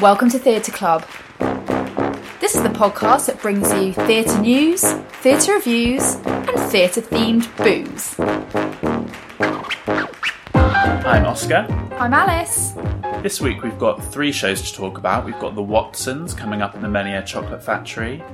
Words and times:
Welcome 0.00 0.30
to 0.30 0.38
Theatre 0.38 0.72
Club. 0.72 1.06
This 2.40 2.54
is 2.54 2.62
the 2.62 2.70
podcast 2.70 3.26
that 3.26 3.38
brings 3.42 3.70
you 3.74 3.92
theatre 3.92 4.40
news, 4.40 4.82
theatre 5.20 5.52
reviews, 5.52 6.14
and 6.24 6.58
theatre 6.70 7.02
themed 7.02 7.46
booze. 7.58 8.18
I'm 11.04 11.26
Oscar. 11.26 11.66
I'm 11.98 12.14
Alice. 12.14 12.72
This 13.22 13.42
week 13.42 13.62
we've 13.62 13.78
got 13.78 14.02
three 14.02 14.32
shows 14.32 14.62
to 14.62 14.74
talk 14.74 14.96
about. 14.96 15.26
We've 15.26 15.38
got 15.38 15.54
The 15.54 15.62
Watsons 15.62 16.32
coming 16.32 16.62
up 16.62 16.74
in 16.74 16.80
the 16.80 16.88
Menier 16.88 17.20
Chocolate 17.20 17.62
Factory, 17.62 18.24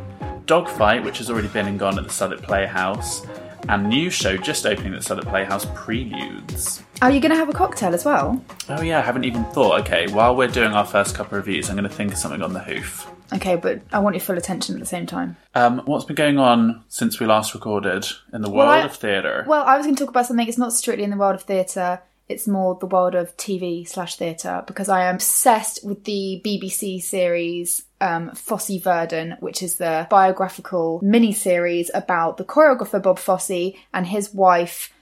Dogfight, 0.47 1.03
which 1.03 1.19
has 1.19 1.31
already 1.31 1.49
been 1.49 1.67
and 1.67 1.81
gone 1.81 1.99
at 1.99 2.05
the 2.05 2.13
Southwark 2.13 2.43
Playhouse, 2.43 3.27
and 3.69 3.89
new 3.89 4.11
show 4.11 4.37
just 4.37 4.67
opening 4.67 4.95
at 4.95 5.03
the 5.03 5.17
Playhouse, 5.23 5.67
Preludes. 5.75 6.83
Are 7.03 7.11
you 7.11 7.21
going 7.21 7.31
to 7.33 7.37
have 7.37 7.49
a 7.49 7.53
cocktail 7.53 7.95
as 7.95 8.05
well? 8.05 8.43
Oh 8.69 8.81
yeah, 8.83 8.99
I 8.99 9.03
haven't 9.03 9.25
even 9.25 9.45
thought. 9.47 9.81
Okay, 9.81 10.07
while 10.13 10.35
we're 10.37 10.49
doing 10.49 10.73
our 10.73 10.85
first 10.85 11.15
couple 11.15 11.39
of 11.39 11.47
reviews, 11.47 11.69
I'm 11.69 11.77
going 11.77 11.89
to 11.89 11.95
think 11.95 12.13
of 12.13 12.19
something 12.19 12.43
on 12.43 12.53
the 12.53 12.61
hoof. 12.61 13.11
Okay, 13.35 13.57
but 13.57 13.83
I 13.93 13.99
want 13.99 14.15
your 14.15 14.21
full 14.21 14.39
attention 14.39 14.77
at 14.77 14.81
the 14.81 14.87
same 14.87 15.05
time. 15.07 15.37
Um, 15.55 15.83
what's 15.85 16.05
been 16.05 16.15
going 16.17 16.39
on 16.39 16.85
since 16.89 17.19
we 17.19 17.27
last 17.27 17.55
recorded 17.55 18.07
in 18.33 18.41
the 18.43 18.49
world 18.49 18.69
Well, 18.69 18.83
I- 18.83 18.85
of 18.85 18.95
theatre? 18.97 19.45
Well, 19.47 19.65
I 19.65 19.77
was 19.77 19.85
going 19.87 19.97
to 19.97 20.05
talk 20.05 20.11
about 20.11 20.27
something. 20.27 20.47
It's 20.47 20.59
not 20.59 20.73
strictly 20.73 21.05
in 21.05 21.11
the 21.11 21.17
world 21.17 21.35
of 21.35 21.43
theatre. 21.43 22.01
It's 22.29 22.49
more 22.49 22.75
the 22.75 22.87
world 22.87 23.15
of 23.15 23.37
TV 23.37 23.87
slash 23.87 24.17
theatre 24.17 24.65
because 24.67 24.89
I 24.89 25.05
am 25.05 25.17
obsessed 25.17 25.85
with 25.85 26.05
the 26.05 26.43
BBC 26.45 27.01
series 27.01 27.85
um, 28.01 28.35
Fosse 28.35 28.79
Verdon, 28.83 29.37
which 29.41 29.63
is 29.63 29.77
the 29.77 30.07
biographical 30.11 31.01
mini 31.03 31.33
series 31.33 31.91
about 31.95 32.37
the 32.37 32.45
choreographer 32.45 33.01
Bob 33.01 33.19
Fosse 33.19 33.75
and 33.95 34.07
his 34.07 34.35
wife 34.35 34.93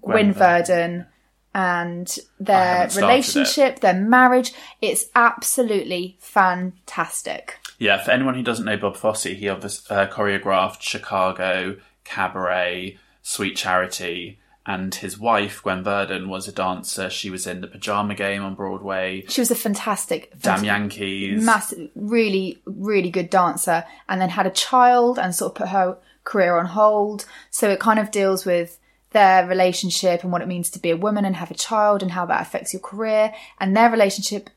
Gwen, 0.00 0.32
Gwen 0.32 0.32
Verdon 0.32 1.06
and 1.54 2.18
their 2.38 2.88
relationship, 2.94 3.80
their 3.80 3.94
marriage. 3.94 4.52
It's 4.80 5.06
absolutely 5.16 6.16
fantastic. 6.20 7.58
Yeah, 7.78 8.02
for 8.02 8.12
anyone 8.12 8.34
who 8.34 8.42
doesn't 8.42 8.64
know 8.64 8.76
Bob 8.76 8.96
Fosse, 8.96 9.24
he 9.24 9.48
obviously 9.48 9.96
uh, 9.96 10.06
choreographed 10.06 10.82
Chicago, 10.82 11.76
Cabaret, 12.04 12.98
Sweet 13.22 13.56
Charity, 13.56 14.38
and 14.68 14.94
his 14.94 15.18
wife, 15.18 15.62
Gwen 15.62 15.82
Verdon, 15.82 16.28
was 16.28 16.46
a 16.46 16.52
dancer. 16.52 17.08
She 17.08 17.30
was 17.30 17.46
in 17.46 17.62
The 17.62 17.66
Pajama 17.66 18.14
Game 18.14 18.44
on 18.44 18.54
Broadway, 18.54 19.24
She 19.26 19.40
was 19.40 19.50
a 19.50 19.54
fantastic, 19.54 20.30
Damn 20.40 20.62
Yankees. 20.62 21.42
massive, 21.42 21.88
really, 21.94 22.60
really 22.66 23.10
good 23.10 23.30
dancer, 23.30 23.84
and 24.10 24.20
then 24.20 24.28
had 24.28 24.46
a 24.46 24.50
child 24.50 25.18
and 25.18 25.34
sort 25.34 25.52
of 25.52 25.56
put 25.56 25.68
her 25.68 25.96
career 26.24 26.58
on 26.58 26.66
hold. 26.66 27.24
So 27.50 27.70
it 27.70 27.80
kind 27.80 27.98
of 27.98 28.10
deals 28.10 28.44
with 28.44 28.78
their 29.12 29.46
relationship 29.46 30.22
and 30.22 30.30
what 30.30 30.42
it 30.42 30.48
means 30.48 30.68
to 30.72 30.78
be 30.78 30.90
a 30.90 30.96
woman 30.98 31.24
and 31.24 31.36
have 31.36 31.50
a 31.50 31.54
child 31.54 32.02
and 32.02 32.10
how 32.10 32.26
that 32.26 32.42
affects 32.42 32.74
your 32.74 32.82
career. 32.82 33.32
And 33.58 33.74
their 33.74 33.90
relationship, 33.90 34.50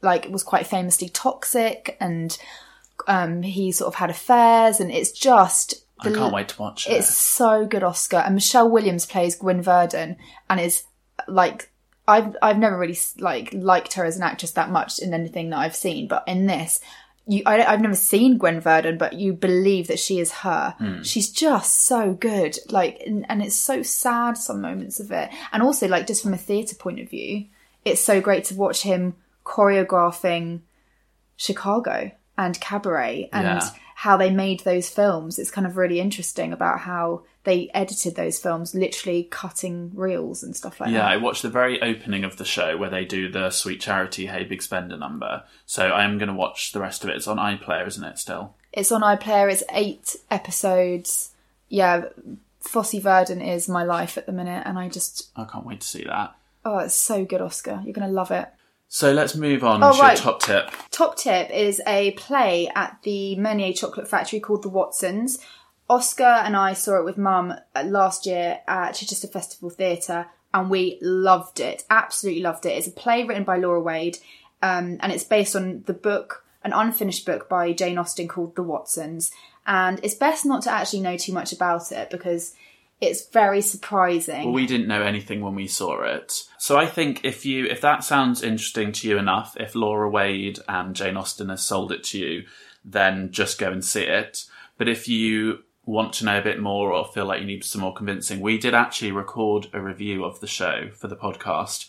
like, 0.00 0.30
was 0.30 0.42
quite 0.42 0.66
famously 0.66 1.10
toxic, 1.10 1.98
and 2.00 2.38
um, 3.06 3.42
he 3.42 3.70
sort 3.70 3.88
of 3.88 3.96
had 3.96 4.08
affairs, 4.08 4.80
and 4.80 4.90
it's 4.90 5.12
just. 5.12 5.84
I 6.00 6.10
can't 6.12 6.32
wait 6.32 6.48
to 6.48 6.60
watch 6.60 6.86
it. 6.86 6.92
It's 6.92 7.14
so 7.14 7.66
good, 7.66 7.82
Oscar. 7.82 8.18
And 8.18 8.34
Michelle 8.34 8.70
Williams 8.70 9.06
plays 9.06 9.34
Gwen 9.36 9.62
Verdon 9.62 10.16
and 10.48 10.60
is 10.60 10.84
like 11.26 11.70
I've 12.06 12.36
I've 12.40 12.58
never 12.58 12.78
really 12.78 12.98
like 13.18 13.52
liked 13.52 13.94
her 13.94 14.04
as 14.04 14.16
an 14.16 14.22
actress 14.22 14.52
that 14.52 14.70
much 14.70 14.98
in 14.98 15.12
anything 15.12 15.50
that 15.50 15.58
I've 15.58 15.76
seen, 15.76 16.08
but 16.08 16.24
in 16.26 16.46
this, 16.46 16.80
you 17.26 17.42
I, 17.44 17.64
I've 17.64 17.82
never 17.82 17.94
seen 17.94 18.38
Gwen 18.38 18.60
Verdon, 18.60 18.96
but 18.96 19.12
you 19.12 19.34
believe 19.34 19.88
that 19.88 19.98
she 19.98 20.18
is 20.18 20.32
her. 20.32 20.74
Hmm. 20.78 21.02
She's 21.02 21.30
just 21.30 21.84
so 21.86 22.14
good, 22.14 22.56
like, 22.70 23.02
and, 23.06 23.26
and 23.28 23.42
it's 23.42 23.56
so 23.56 23.82
sad 23.82 24.38
some 24.38 24.62
moments 24.62 25.00
of 25.00 25.10
it, 25.12 25.30
and 25.52 25.62
also 25.62 25.86
like 25.86 26.06
just 26.06 26.22
from 26.22 26.32
a 26.32 26.38
theatre 26.38 26.76
point 26.76 27.00
of 27.00 27.10
view, 27.10 27.46
it's 27.84 28.00
so 28.00 28.20
great 28.20 28.44
to 28.44 28.54
watch 28.54 28.82
him 28.82 29.14
choreographing 29.44 30.60
Chicago 31.36 32.10
and 32.36 32.60
Cabaret 32.60 33.28
and 33.32 33.44
Yeah. 33.44 33.70
How 33.98 34.16
they 34.16 34.30
made 34.30 34.60
those 34.60 34.88
films. 34.88 35.40
It's 35.40 35.50
kind 35.50 35.66
of 35.66 35.76
really 35.76 35.98
interesting 35.98 36.52
about 36.52 36.78
how 36.78 37.22
they 37.42 37.68
edited 37.74 38.14
those 38.14 38.38
films, 38.38 38.72
literally 38.72 39.24
cutting 39.24 39.90
reels 39.92 40.44
and 40.44 40.54
stuff 40.54 40.78
like 40.78 40.90
yeah, 40.90 40.98
that. 40.98 41.08
Yeah, 41.08 41.14
I 41.14 41.16
watched 41.16 41.42
the 41.42 41.50
very 41.50 41.82
opening 41.82 42.22
of 42.22 42.36
the 42.36 42.44
show 42.44 42.76
where 42.76 42.90
they 42.90 43.04
do 43.04 43.28
the 43.28 43.50
Sweet 43.50 43.80
Charity 43.80 44.26
Hey 44.26 44.44
Big 44.44 44.62
Spender 44.62 44.96
number. 44.96 45.42
So 45.66 45.88
I 45.88 46.04
am 46.04 46.16
going 46.16 46.28
to 46.28 46.34
watch 46.34 46.70
the 46.70 46.78
rest 46.78 47.02
of 47.02 47.10
it. 47.10 47.16
It's 47.16 47.26
on 47.26 47.38
iPlayer, 47.38 47.88
isn't 47.88 48.04
it, 48.04 48.20
still? 48.20 48.54
It's 48.72 48.92
on 48.92 49.00
iPlayer. 49.00 49.50
It's 49.50 49.64
eight 49.72 50.14
episodes. 50.30 51.32
Yeah, 51.68 52.04
Fosse 52.60 53.00
Verdon 53.00 53.42
is 53.42 53.68
my 53.68 53.82
life 53.82 54.16
at 54.16 54.26
the 54.26 54.32
minute, 54.32 54.62
and 54.64 54.78
I 54.78 54.88
just 54.88 55.28
I 55.34 55.44
can't 55.44 55.66
wait 55.66 55.80
to 55.80 55.88
see 55.88 56.04
that. 56.04 56.36
oh, 56.64 56.78
it's 56.78 56.94
so 56.94 57.24
good, 57.24 57.40
Oscar. 57.40 57.82
You're 57.84 57.94
gonna 57.94 58.12
love 58.12 58.30
it. 58.30 58.46
So 58.88 59.12
let's 59.12 59.34
move 59.36 59.62
on 59.64 59.82
Oh, 59.82 59.92
to 59.92 60.00
right. 60.00 60.16
your 60.16 60.22
top 60.22 60.42
tip. 60.42 60.70
Top 60.90 61.16
Tip 61.16 61.50
is 61.50 61.80
a 61.86 62.12
play 62.12 62.70
at 62.74 62.98
the 63.02 63.36
Menier 63.36 63.72
Chocolate 63.74 64.08
Factory 64.08 64.40
called 64.40 64.62
The 64.62 64.68
Watsons. 64.70 65.38
Oscar 65.90 66.24
and 66.24 66.56
I 66.56 66.72
saw 66.72 66.98
it 66.98 67.04
with 67.04 67.16
Mum 67.18 67.54
uh, 67.74 67.82
last 67.84 68.26
year 68.26 68.60
at 68.66 68.92
Chichester 68.92 69.26
Festival 69.28 69.70
Theatre, 69.70 70.26
and 70.52 70.70
we 70.70 70.98
loved 71.00 71.60
it. 71.60 71.84
Absolutely 71.90 72.42
loved 72.42 72.66
it. 72.66 72.70
It's 72.70 72.86
a 72.86 72.90
play 72.92 73.24
written 73.24 73.44
by 73.44 73.58
Laura 73.58 73.80
Wade, 73.80 74.18
um, 74.62 74.96
and 75.00 75.12
it's 75.12 75.24
based 75.24 75.54
on 75.54 75.82
the 75.86 75.94
book, 75.94 76.44
an 76.64 76.72
unfinished 76.72 77.24
book 77.24 77.48
by 77.48 77.72
Jane 77.72 77.98
Austen 77.98 78.26
called 78.28 78.56
The 78.56 78.62
Watsons. 78.62 79.30
And 79.66 80.00
it's 80.02 80.14
best 80.14 80.44
not 80.46 80.62
to 80.62 80.70
actually 80.70 81.00
know 81.00 81.16
too 81.18 81.32
much 81.32 81.52
about 81.52 81.92
it 81.92 82.10
because 82.10 82.54
it's 83.00 83.28
very 83.28 83.60
surprising. 83.60 84.44
Well, 84.44 84.54
we 84.54 84.66
didn't 84.66 84.88
know 84.88 85.02
anything 85.02 85.40
when 85.40 85.54
we 85.54 85.68
saw 85.68 86.02
it. 86.02 86.44
So 86.58 86.76
I 86.76 86.86
think 86.86 87.24
if 87.24 87.46
you 87.46 87.66
if 87.66 87.80
that 87.80 88.02
sounds 88.04 88.42
interesting 88.42 88.92
to 88.92 89.08
you 89.08 89.18
enough, 89.18 89.56
if 89.58 89.74
Laura 89.74 90.10
Wade 90.10 90.58
and 90.68 90.96
Jane 90.96 91.16
Austen 91.16 91.48
has 91.48 91.62
sold 91.62 91.92
it 91.92 92.02
to 92.04 92.18
you, 92.18 92.44
then 92.84 93.30
just 93.30 93.58
go 93.58 93.70
and 93.70 93.84
see 93.84 94.02
it. 94.02 94.44
But 94.76 94.88
if 94.88 95.08
you 95.08 95.64
want 95.84 96.12
to 96.14 96.24
know 96.24 96.38
a 96.38 96.42
bit 96.42 96.60
more 96.60 96.92
or 96.92 97.04
feel 97.06 97.24
like 97.24 97.40
you 97.40 97.46
need 97.46 97.64
some 97.64 97.80
more 97.80 97.94
convincing, 97.94 98.40
we 98.40 98.58
did 98.58 98.74
actually 98.74 99.12
record 99.12 99.68
a 99.72 99.80
review 99.80 100.24
of 100.24 100.40
the 100.40 100.46
show 100.46 100.90
for 100.94 101.08
the 101.08 101.16
podcast, 101.16 101.86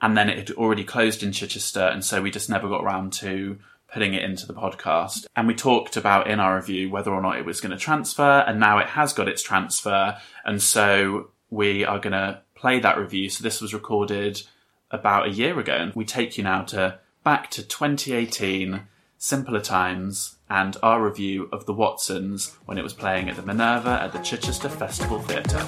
and 0.00 0.16
then 0.16 0.28
it 0.28 0.38
had 0.38 0.56
already 0.56 0.84
closed 0.84 1.22
in 1.22 1.32
Chichester, 1.32 1.88
and 1.88 2.04
so 2.04 2.22
we 2.22 2.30
just 2.30 2.48
never 2.48 2.68
got 2.68 2.84
around 2.84 3.12
to 3.14 3.58
putting 3.92 4.14
it 4.14 4.24
into 4.24 4.46
the 4.46 4.54
podcast. 4.54 5.26
And 5.36 5.46
we 5.46 5.54
talked 5.54 5.96
about 5.96 6.28
in 6.28 6.40
our 6.40 6.56
review 6.56 6.90
whether 6.90 7.12
or 7.12 7.20
not 7.20 7.38
it 7.38 7.44
was 7.44 7.60
going 7.60 7.72
to 7.72 7.76
transfer, 7.76 8.44
and 8.46 8.58
now 8.58 8.78
it 8.78 8.88
has 8.88 9.12
got 9.12 9.28
its 9.28 9.42
transfer, 9.42 10.16
and 10.44 10.62
so 10.62 11.30
we 11.50 11.84
are 11.84 11.98
going 11.98 12.12
to 12.12 12.40
play 12.54 12.80
that 12.80 12.98
review. 12.98 13.28
So 13.28 13.42
this 13.42 13.60
was 13.60 13.74
recorded 13.74 14.42
about 14.90 15.26
a 15.26 15.30
year 15.30 15.58
ago, 15.58 15.74
and 15.74 15.94
we 15.94 16.04
take 16.04 16.38
you 16.38 16.44
now 16.44 16.62
to 16.62 16.98
back 17.24 17.50
to 17.50 17.62
2018, 17.62 18.82
simpler 19.18 19.60
times, 19.60 20.36
and 20.48 20.76
our 20.82 21.04
review 21.04 21.48
of 21.52 21.66
The 21.66 21.72
Watsons 21.72 22.56
when 22.66 22.78
it 22.78 22.82
was 22.82 22.94
playing 22.94 23.28
at 23.28 23.36
the 23.36 23.42
Minerva 23.42 24.00
at 24.02 24.12
the 24.12 24.18
Chichester 24.18 24.68
Festival 24.68 25.20
Theatre. 25.20 25.66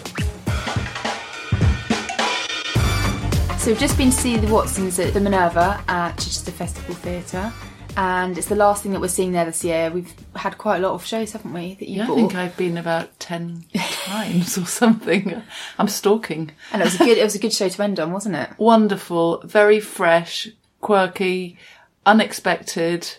So 3.58 3.70
we've 3.70 3.80
just 3.80 3.96
been 3.96 4.10
to 4.10 4.16
see 4.16 4.36
the 4.36 4.52
Watsons 4.52 4.98
at 4.98 5.14
the 5.14 5.20
Minerva 5.20 5.82
at 5.88 6.18
Chichester 6.18 6.50
Festival 6.50 6.94
Theatre, 6.94 7.50
and 7.96 8.36
it's 8.36 8.48
the 8.48 8.56
last 8.56 8.82
thing 8.82 8.92
that 8.92 9.00
we're 9.00 9.08
seeing 9.08 9.32
there 9.32 9.44
this 9.44 9.64
year. 9.64 9.90
We've 9.90 10.12
had 10.34 10.58
quite 10.58 10.78
a 10.78 10.80
lot 10.80 10.94
of 10.94 11.04
shows, 11.04 11.32
haven't 11.32 11.52
we? 11.52 11.74
That 11.74 11.88
you 11.88 11.98
Yeah, 11.98 12.10
I 12.10 12.14
think 12.14 12.34
I've 12.34 12.56
been 12.56 12.76
about 12.76 13.18
ten 13.20 13.64
times 13.74 14.58
or 14.58 14.66
something. 14.66 15.42
I'm 15.78 15.88
stalking. 15.88 16.52
and 16.72 16.82
it 16.82 16.84
was 16.84 16.96
a 16.96 17.04
good. 17.04 17.18
It 17.18 17.24
was 17.24 17.34
a 17.34 17.38
good 17.38 17.52
show 17.52 17.68
to 17.68 17.82
end 17.82 18.00
on, 18.00 18.12
wasn't 18.12 18.36
it? 18.36 18.50
Wonderful, 18.58 19.42
very 19.44 19.80
fresh, 19.80 20.48
quirky, 20.80 21.56
unexpected. 22.06 23.16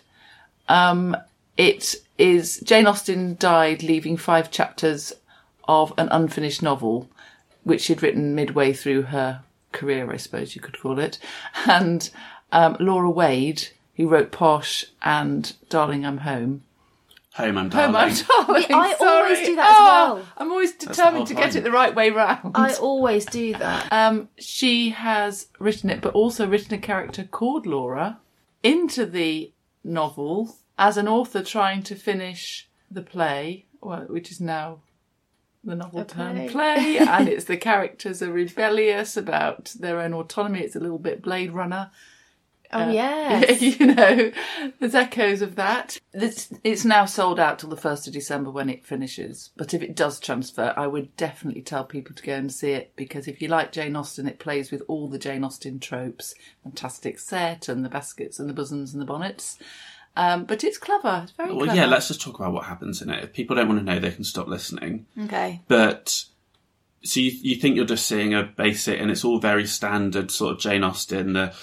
Um, 0.68 1.16
it 1.58 1.96
is 2.18 2.60
Jane 2.62 2.88
Austen 2.88 3.36
died, 3.40 3.84
leaving 3.84 4.18
five 4.18 4.52
chapters 4.52 5.14
of 5.68 5.94
an 5.98 6.10
unfinished 6.12 6.62
novel, 6.62 7.10
which 7.64 7.82
she'd 7.82 8.02
written 8.04 8.36
midway 8.36 8.74
through 8.74 9.04
her 9.04 9.42
career, 9.72 10.12
I 10.12 10.18
suppose 10.18 10.56
you 10.56 10.62
could 10.62 10.80
call 10.80 11.00
it. 11.00 11.18
And 11.68 12.10
um, 12.52 12.78
Laura 12.80 13.10
Wade, 13.10 13.68
who 13.96 14.08
wrote 14.08 14.32
Posh 14.32 14.86
and 15.02 15.54
Darling 15.70 16.06
I'm 16.06 16.20
Home, 16.20 16.64
Home, 17.36 17.58
I'm 17.58 17.68
darling. 17.70 17.90
Oh, 18.30 18.46
my 18.48 18.64
darling. 18.64 18.66
I 18.74 18.96
always 19.00 19.40
do 19.46 19.56
that 19.58 19.70
as 19.70 19.76
Oh, 19.78 20.16
well. 20.16 20.26
I'm 20.38 20.52
always 20.52 20.72
determined 20.74 21.28
to 21.28 21.34
get 21.34 21.44
point. 21.44 21.56
it 21.58 21.64
the 21.66 21.72
right 21.72 21.94
way 21.94 22.10
round. 22.10 22.52
I 22.56 22.74
always 22.76 23.26
do 23.26 23.54
that. 23.56 23.92
Um, 23.92 24.30
she 24.38 24.92
has 24.92 25.48
written 25.60 25.90
it, 25.90 26.00
but 26.02 26.14
also 26.14 26.48
written 26.48 26.74
a 26.74 26.78
character 26.78 27.24
called 27.26 27.66
Laura 27.66 28.20
into 28.64 29.06
the 29.06 29.52
novel 29.84 30.56
as 30.78 30.96
an 30.98 31.08
author 31.10 31.44
trying 31.44 31.84
to 31.84 31.96
finish 31.96 32.70
the 32.90 33.02
play, 33.02 33.66
well, 33.82 34.02
which 34.08 34.32
is 34.32 34.40
now 34.40 34.80
the 35.64 35.76
novel 35.76 36.02
A 36.02 36.06
turned 36.06 36.50
play. 36.52 36.76
play, 36.76 36.98
and 37.00 37.28
it's 37.28 37.46
the 37.46 37.58
characters 37.58 38.22
are 38.22 38.32
rebellious 38.32 39.18
about 39.18 39.74
their 39.80 40.00
own 40.00 40.14
autonomy. 40.14 40.62
It's 40.62 40.76
a 40.76 40.80
little 40.80 41.00
bit 41.00 41.22
Blade 41.22 41.52
Runner. 41.52 41.92
Oh 42.74 42.90
yes. 42.92 43.62
you 43.62 43.86
know, 43.88 44.32
there's 44.80 44.96
echoes 44.96 45.42
of 45.42 45.56
that. 45.56 45.98
It's, 46.14 46.50
it's 46.64 46.86
now 46.86 47.06
sold 47.06 47.40
out 47.40 47.60
till 47.60 47.70
the 47.70 47.76
1st 47.76 48.08
of 48.08 48.14
December 48.14 48.50
when 48.52 48.70
it 48.70 48.86
finishes. 48.86 49.52
But 49.58 49.74
if 49.74 49.82
it 49.82 49.96
does 49.96 50.20
transfer, 50.20 50.74
I 50.76 50.88
would 50.88 51.16
definitely 51.18 51.62
tell 51.62 51.84
people 51.86 52.16
to 52.16 52.24
go 52.24 52.34
and 52.34 52.52
see 52.52 52.72
it 52.72 52.94
because 52.96 53.28
if 53.28 53.42
you 53.42 53.48
like 53.48 53.72
Jane 53.72 53.96
Austen, 53.96 54.28
it 54.28 54.40
plays 54.40 54.72
with 54.72 54.84
all 54.88 55.08
the 55.08 55.20
Jane 55.20 55.44
Austen 55.44 55.80
tropes. 55.80 56.34
Fantastic 56.64 57.20
set 57.20 57.68
and 57.70 57.84
the 57.86 57.90
baskets 57.90 58.40
and 58.40 58.50
the 58.50 58.54
bosoms 58.54 58.94
and 58.94 59.02
the 59.02 59.06
bonnets. 59.06 59.58
Um, 60.18 60.46
but 60.46 60.64
it's 60.64 60.78
clever. 60.78 61.22
It's 61.24 61.34
very 61.34 61.50
Well, 61.54 61.66
clever. 61.66 61.76
yeah, 61.80 61.86
let's 61.88 62.08
just 62.08 62.22
talk 62.22 62.40
about 62.40 62.54
what 62.54 62.66
happens 62.66 63.02
in 63.02 63.10
it. 63.10 63.24
If 63.24 63.34
people 63.34 63.56
don't 63.56 63.68
want 63.68 63.80
to 63.82 63.86
know, 63.86 64.00
they 64.00 64.12
can 64.12 64.24
stop 64.24 64.48
listening. 64.48 65.06
okay. 65.26 65.62
But 65.68 66.24
so 67.04 67.20
you, 67.20 67.32
you 67.42 67.56
think 67.58 67.76
you're 67.76 67.86
just 67.86 68.06
seeing 68.08 68.34
a 68.34 68.44
basic, 68.44 69.00
and 69.00 69.12
it's 69.12 69.26
all 69.26 69.40
very 69.40 69.66
standard 69.68 70.32
sort 70.32 70.54
of 70.54 70.60
Jane 70.60 70.84
Austen, 70.86 71.34
the 71.34 71.54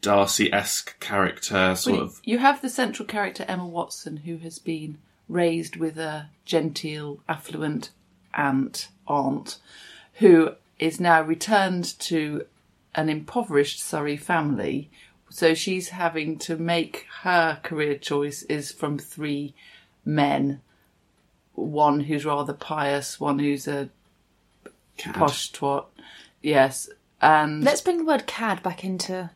Darcy-esque 0.00 0.98
character, 1.00 1.74
sort 1.74 1.96
Well, 1.96 2.04
of. 2.06 2.20
You 2.24 2.38
have 2.38 2.62
the 2.62 2.68
central 2.68 3.06
character 3.06 3.44
Emma 3.48 3.66
Watson, 3.66 4.18
who 4.18 4.38
has 4.38 4.58
been 4.58 4.98
raised 5.28 5.76
with 5.76 5.98
a 5.98 6.30
genteel, 6.44 7.20
affluent 7.28 7.90
aunt, 8.34 8.88
aunt, 9.06 9.58
who 10.14 10.50
is 10.78 11.00
now 11.00 11.20
returned 11.22 11.98
to 11.98 12.46
an 12.94 13.08
impoverished 13.08 13.80
Surrey 13.80 14.16
family. 14.16 14.90
So 15.30 15.54
she's 15.54 15.90
having 15.90 16.38
to 16.40 16.56
make 16.56 17.06
her 17.22 17.60
career 17.62 17.96
choice 17.96 18.42
is 18.44 18.72
from 18.72 18.98
three 18.98 19.54
men. 20.04 20.60
One 21.54 22.00
who's 22.00 22.24
rather 22.24 22.52
pious, 22.54 23.18
one 23.20 23.40
who's 23.40 23.66
a 23.68 23.90
Cad. 24.96 25.14
posh 25.14 25.52
twat. 25.52 25.86
Yes. 26.40 26.88
And 27.20 27.64
Let's 27.64 27.80
bring 27.80 27.98
the 27.98 28.04
word 28.04 28.26
cad 28.26 28.62
back 28.62 28.84
into. 28.84 29.30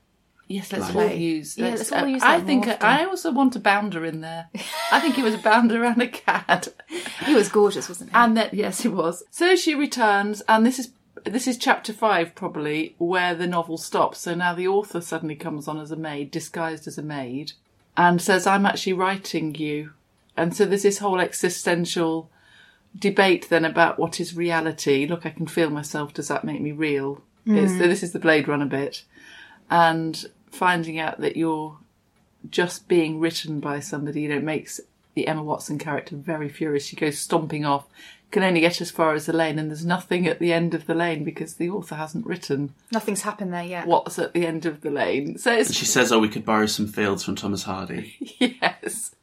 Yes, 0.53 0.73
let's 0.73 0.95
Like- 0.95 1.11
all 1.11 1.17
use. 1.17 1.57
Yeah, 1.57 1.67
let's- 1.71 1.79
let's 1.91 1.93
all 1.93 2.05
uh, 2.05 2.07
use 2.07 2.23
I 2.23 2.39
that 2.39 2.47
think 2.47 2.67
often. 2.67 2.87
I 2.87 3.05
also 3.05 3.33
want 3.33 3.57
a 3.57 3.61
bounder 3.61 4.05
in 4.05 4.21
there. 4.21 4.49
I 4.93 5.01
think 5.01 5.19
it 5.19 5.25
was 5.25 5.35
a 5.35 5.39
bounder 5.39 5.85
and 5.85 6.01
a 6.03 6.09
cad, 6.09 6.69
He 7.27 7.35
was 7.41 7.49
gorgeous, 7.49 7.89
wasn't 7.89 8.11
he? 8.11 8.17
and 8.17 8.37
then 8.37 8.51
yes, 8.53 8.83
he 8.83 8.89
was. 8.89 9.23
So 9.31 9.57
she 9.57 9.75
returns, 9.75 10.43
and 10.49 10.65
this 10.67 10.79
is 10.79 10.91
this 11.25 11.47
is 11.47 11.57
chapter 11.57 11.93
five 11.93 12.35
probably 12.35 12.95
where 12.99 13.35
the 13.35 13.47
novel 13.47 13.77
stops. 13.79 14.19
So 14.19 14.35
now 14.35 14.55
the 14.55 14.67
author 14.69 15.01
suddenly 15.01 15.37
comes 15.37 15.69
on 15.69 15.79
as 15.79 15.91
a 15.93 15.97
maid, 15.97 16.31
disguised 16.31 16.87
as 16.89 16.99
a 16.99 17.03
maid, 17.03 17.53
and 17.97 18.21
says, 18.21 18.47
"I'm 18.47 18.67
actually 18.67 18.95
writing 18.95 19.55
you," 19.55 19.93
and 20.37 20.55
so 20.57 20.65
there's 20.65 20.83
this 20.83 20.99
whole 20.99 21.21
existential 21.21 22.29
debate 22.99 23.49
then 23.49 23.65
about 23.65 23.99
what 23.99 24.21
is 24.21 24.37
reality. 24.37 25.07
Look, 25.07 25.25
I 25.25 25.31
can 25.31 25.47
feel 25.47 25.71
myself. 25.71 26.13
Does 26.13 26.29
that 26.29 26.45
make 26.45 26.61
me 26.61 26.73
real? 26.73 27.23
It's, 27.45 27.73
so 27.73 27.89
this 27.89 28.03
is 28.05 28.13
the 28.13 28.21
Blade 28.21 28.47
Runner 28.47 28.67
bit, 28.67 29.03
and 29.71 30.27
finding 30.53 31.01
out 31.01 31.21
that 31.21 31.37
you're 31.37 31.79
just 32.51 32.87
being 32.89 33.19
written 33.19 33.61
by 33.61 33.81
somebody, 33.81 34.23
you 34.23 34.29
know, 34.29 34.41
makes 34.41 34.81
the 35.15 35.27
Emma 35.27 35.43
Watson 35.43 35.79
character 35.79 36.17
very 36.17 36.49
furious. 36.49 36.87
She 36.87 36.97
goes 36.97 37.19
stomping 37.19 37.65
off, 37.65 37.87
can 38.31 38.43
only 38.43 38.61
get 38.61 38.81
as 38.81 38.91
far 38.91 39.15
as 39.15 39.27
the 39.27 39.33
lane, 39.33 39.59
and 39.59 39.71
there's 39.71 39.85
nothing 39.85 40.27
at 40.27 40.39
the 40.39 40.53
end 40.53 40.75
of 40.75 40.87
the 40.87 40.95
lane 40.95 41.23
because 41.25 41.55
the 41.55 41.69
author 41.71 41.97
hasn't 41.97 42.27
written 42.27 42.75
Nothing's 42.91 43.23
happened 43.23 43.53
there 43.53 43.65
yet. 43.65 43.87
what's 43.87 44.19
at 44.19 44.33
the 44.33 44.47
end 44.47 44.65
of 44.67 44.81
the 44.81 44.91
lane. 44.91 45.39
So 45.39 45.53
it's 45.53 45.75
She 45.75 45.85
says, 45.85 46.13
"Oh, 46.13 46.19
we 46.19 46.29
could 46.29 46.45
borrow 46.45 46.67
some 46.67 46.87
fields 46.87 47.25
from 47.25 47.37
Thomas 47.37 47.65
Hardy." 47.65 48.17
yes. 48.39 49.15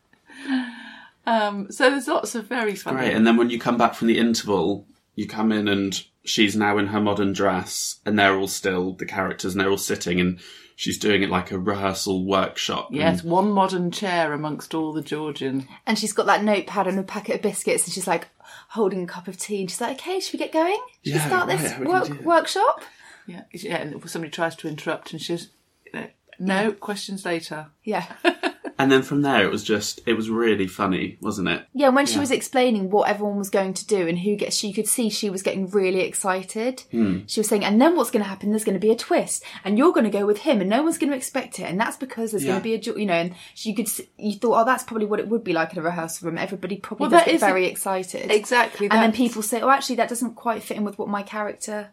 Um, 1.25 1.71
so 1.71 1.89
there's 1.89 2.07
lots 2.07 2.35
of 2.35 2.47
very 2.47 2.75
funny. 2.75 2.97
Great. 2.97 3.13
And 3.13 3.25
then 3.25 3.37
when 3.37 3.49
you 3.49 3.59
come 3.59 3.77
back 3.77 3.93
from 3.93 4.07
the 4.07 4.17
interval, 4.17 4.85
you 5.15 5.27
come 5.27 5.51
in 5.51 5.67
and 5.67 6.03
she's 6.23 6.55
now 6.55 6.77
in 6.77 6.87
her 6.87 7.01
modern 7.01 7.33
dress, 7.33 7.99
and 8.05 8.17
they're 8.17 8.35
all 8.35 8.47
still 8.47 8.93
the 8.93 9.05
characters, 9.05 9.53
and 9.53 9.61
they're 9.61 9.69
all 9.69 9.77
sitting, 9.77 10.19
and 10.19 10.39
she's 10.81 10.97
doing 10.97 11.21
it 11.21 11.29
like 11.29 11.51
a 11.51 11.59
rehearsal 11.59 12.25
workshop. 12.25 12.87
Yes, 12.89 13.19
And 13.21 13.29
one 13.29 13.51
modern 13.51 13.91
chair 13.91 14.31
amongst 14.31 14.73
all 14.73 14.93
the 14.93 15.01
Georgian. 15.01 15.67
And 15.85 15.99
she's 15.99 16.13
got 16.13 16.25
that 16.27 16.41
notepad 16.41 16.87
and 16.87 16.97
a 16.97 17.03
packet 17.03 17.35
of 17.35 17.41
biscuits, 17.41 17.83
and 17.83 17.93
she's 17.93 18.07
like 18.07 18.29
holding 18.69 19.03
a 19.03 19.07
cup 19.07 19.27
of 19.27 19.35
tea, 19.37 19.59
and 19.59 19.69
she's 19.69 19.81
like, 19.81 19.97
"Okay, 19.99 20.21
should 20.21 20.33
we 20.33 20.39
get 20.39 20.53
going? 20.53 20.79
Should 21.03 21.13
Yeah, 21.15 21.23
we 21.23 21.29
start 21.29 21.47
right, 21.49 21.59
this 21.59 21.77
we 21.77 21.85
work- 21.85 22.21
workshop?" 22.23 22.81
Yeah, 23.27 23.43
yeah. 23.51 23.75
And 23.77 24.09
somebody 24.09 24.31
tries 24.31 24.55
to 24.55 24.69
interrupt, 24.69 25.11
and 25.11 25.21
she's 25.21 25.49
you 25.85 25.99
know, 25.99 26.07
no 26.39 26.71
questions 26.71 27.25
later. 27.25 27.67
Yeah, 27.83 28.05
and 28.79 28.91
then 28.91 29.03
from 29.03 29.21
there, 29.21 29.43
it 29.45 29.51
was 29.51 29.63
just, 29.63 29.99
it 30.07 30.13
was 30.13 30.29
really 30.29 30.65
funny, 30.67 31.17
wasn't 31.21 31.49
it? 31.49 31.67
yeah. 31.73 31.89
When 31.89 32.05
she 32.07 32.17
was 32.17 32.31
explaining 32.31 32.89
what 32.89 33.07
everyone 33.09 33.37
was 33.37 33.49
going 33.51 33.73
to 33.75 33.85
do 33.85 34.07
and 34.07 34.17
who 34.17 34.35
gets, 34.35 34.55
she 34.55 34.73
could 34.73 34.87
see 34.87 35.09
she 35.09 35.29
was 35.29 35.43
getting 35.43 35.67
really 35.69 35.99
excited. 36.01 36.81
Hmm. 36.91 37.19
She 37.27 37.39
was 37.41 37.47
saying, 37.47 37.63
"And 37.65 37.79
then 37.81 37.95
what's 37.95 38.09
going 38.09 38.23
to 38.23 38.29
happen? 38.29 38.49
There's 38.49 38.63
going 38.63 38.79
to 38.79 38.87
be 38.87 38.91
a 38.91 38.95
twist, 38.95 39.43
and 39.63 39.77
you're 39.77 39.91
going 39.93 40.05
to 40.05 40.17
go 40.19 40.25
with 40.25 40.39
him, 40.39 40.61
and 40.61 40.69
no 40.69 40.81
one's 40.81 40.97
going 40.97 41.11
to 41.11 41.15
expect 41.17 41.59
it, 41.59 41.63
and 41.63 41.79
that's 41.79 41.97
because 41.97 42.31
there's 42.31 42.43
Yeah. 42.45 42.51
going 42.53 42.61
to 42.61 42.63
be 42.63 42.73
a, 42.73 42.79
jo- 42.79 42.95
you 42.95 43.05
know." 43.05 43.13
And 43.13 43.35
she 43.53 43.73
could, 43.73 43.87
s- 43.87 44.01
you 44.17 44.33
thought, 44.39 44.61
"Oh, 44.61 44.65
that's 44.65 44.83
probably 44.85 45.05
what 45.07 45.19
it 45.19 45.27
would 45.27 45.43
be 45.43 45.53
like 45.53 45.73
in 45.73 45.79
a 45.79 45.81
rehearsal 45.81 46.27
room. 46.29 46.37
Everybody 46.37 46.77
probably 46.77 47.07
Well, 47.09 47.19
does 47.19 47.25
get 47.31 47.39
very 47.41 47.65
excited, 47.67 48.31
Exactly. 48.31 48.87
and 48.89 49.01
then 49.01 49.11
people 49.11 49.41
say, 49.41 49.61
"Oh, 49.61 49.69
actually, 49.69 49.97
that 49.97 50.09
doesn't 50.09 50.35
quite 50.35 50.63
fit 50.63 50.77
in 50.77 50.83
with 50.85 50.97
what 50.97 51.09
my 51.09 51.21
character." 51.23 51.89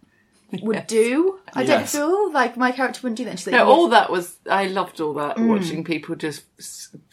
Would 0.62 0.87
do. 0.87 1.40
I 1.54 1.64
don't 1.64 1.88
feel 1.88 2.32
like 2.32 2.56
my 2.56 2.70
character 2.72 3.00
wouldn't 3.02 3.19
do 3.19 3.25
that. 3.25 3.38
She's 3.38 3.48
like, 3.48 3.52
No, 3.54 3.66
"Yes." 3.69 3.76
all 3.76 3.88
that 3.88 4.10
was 4.10 4.37
I 4.48 4.66
loved 4.66 5.00
all 5.00 5.14
that 5.14 5.37
Mm. 5.37 5.48
watching 5.48 5.84
people 5.84 6.14
just 6.14 6.44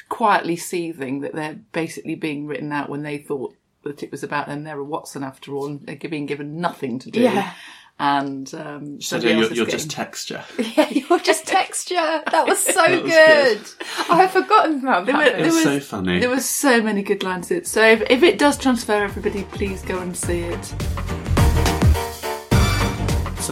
quietly 0.09 0.56
seething 0.56 1.21
that 1.21 1.33
they're 1.33 1.59
basically 1.71 2.15
being 2.15 2.45
written 2.45 2.71
out 2.71 2.89
when 2.89 3.01
they 3.03 3.18
thought 3.18 3.56
that 3.83 4.03
it 4.03 4.12
was 4.12 4.24
about 4.24 4.47
them. 4.47 4.63
They're 4.63 4.77
a 4.80 4.83
Watson 4.83 5.24
after 5.24 5.53
all, 5.53 5.65
and 5.65 5.81
they're 5.85 5.97
being 6.09 6.25
given 6.27 6.62
nothing 6.62 7.00
to 7.00 7.12
do. 7.12 7.21
Yeah. 7.21 7.51
And 8.00 8.51
um, 8.56 9.00
So 9.01 9.18
you're, 9.18 9.33
you're 9.33 9.50
getting- 9.50 9.68
just 9.69 9.91
texture. 9.91 10.44
Yeah, 10.77 10.89
you're 10.89 11.19
just 11.19 11.45
texture. 11.45 11.95
That 11.95 12.45
was 12.47 12.59
so 12.59 12.74
That 12.88 13.03
was 13.03 13.12
good. 13.12 13.57
good. 13.63 13.88
I 14.09 14.15
had 14.21 14.31
forgotten 14.31 14.79
about 14.79 15.06
that. 15.06 15.15
were- 15.15 15.24
bit. 15.24 15.39
It 15.39 15.45
was, 15.45 15.53
was- 15.56 15.63
so 15.63 15.79
funny. 15.79 16.19
There 16.19 16.29
was 16.29 16.45
so 16.50 16.81
many 16.81 17.03
good 17.03 17.24
lines 17.24 17.51
in 17.51 17.57
it. 17.57 17.68
So 17.68 17.86
if, 17.86 18.01
if 18.09 18.24
it 18.24 18.38
does 18.39 18.57
transfer, 18.57 19.03
everybody, 19.03 19.44
please 19.44 19.81
go 19.83 20.00
and 20.00 20.15
see 20.18 20.39
it. 20.41 20.74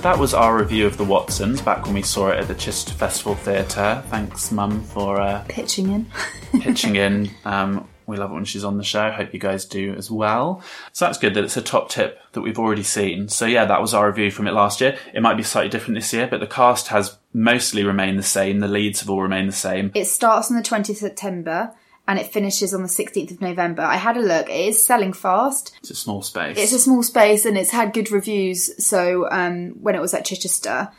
That 0.02 0.18
was 0.18 0.34
our 0.34 0.58
review 0.58 0.88
of 0.88 0.98
The 0.98 1.04
Watsons 1.04 1.62
back 1.62 1.86
when 1.86 1.94
we 1.94 2.02
saw 2.02 2.30
it 2.30 2.40
at 2.40 2.48
the 2.48 2.56
Chichester 2.56 2.92
Festival 2.92 3.36
Theatre. 3.36 4.04
Thanks, 4.08 4.52
Mum, 4.52 4.82
for 4.82 5.22
uh, 5.22 5.46
pitching 5.48 5.92
in. 5.92 6.08
pitching 6.60 6.96
in. 6.96 7.30
Um, 7.46 7.88
we 8.08 8.18
love 8.18 8.32
it 8.32 8.34
when 8.34 8.46
she's 8.46 8.64
on 8.64 8.80
the 8.80 8.84
show. 8.84 9.12
Hope 9.12 9.32
you 9.32 9.40
guys 9.40 9.64
do 9.64 9.94
as 9.94 10.10
well. 10.10 10.64
So 10.92 11.06
that's 11.06 11.20
good 11.20 11.36
that 11.36 11.44
it's 11.44 11.56
a 11.56 11.62
top 11.62 11.90
tip 11.90 12.20
that 12.32 12.42
we've 12.42 12.58
already 12.58 12.82
seen. 12.82 13.30
So 13.30 13.46
yeah, 13.46 13.66
that 13.66 13.80
was 13.80 13.94
our 13.94 14.08
review 14.08 14.32
from 14.32 14.48
it 14.48 14.54
last 14.54 14.82
year. 14.82 14.98
It 15.14 15.22
might 15.22 15.38
be 15.38 15.44
slightly 15.44 15.70
different 15.70 16.00
this 16.00 16.12
year, 16.12 16.26
but 16.26 16.40
the 16.40 16.48
cast 16.48 16.88
has 16.88 17.20
mostly 17.32 17.84
remained 17.84 18.18
the 18.18 18.24
same. 18.24 18.60
The 18.60 18.68
leads 18.68 19.02
have 19.02 19.10
all 19.12 19.22
remained 19.22 19.50
the 19.50 19.54
same. 19.56 19.92
It 19.94 20.06
starts 20.06 20.50
on 20.50 20.58
the 20.58 20.64
20th 20.64 20.90
of 20.90 20.98
September 20.98 21.76
and 22.08 22.20
it 22.20 22.28
finishes 22.28 22.74
on 22.74 22.82
the 22.82 22.90
16th 22.90 23.32
of 23.32 23.42
November. 23.42 23.84
I 23.84 23.96
had 23.96 24.18
a 24.18 24.22
look. 24.22 24.50
It 24.50 24.68
is 24.68 24.86
selling 24.86 25.14
fast. 25.14 25.78
It's 25.80 25.92
a 25.92 25.96
small 25.96 26.22
space. 26.22 26.58
It's 26.58 26.74
a 26.74 26.80
small 26.80 27.04
space 27.04 27.46
and 27.46 27.58
it's 27.58 27.72
had 27.72 27.94
good 27.94 28.12
reviews. 28.12 28.86
So 28.86 29.30
um, 29.32 29.82
when 29.82 29.96
it 29.96 30.02
was 30.02 30.14
at 30.14 30.26
Chichester, 30.26 30.90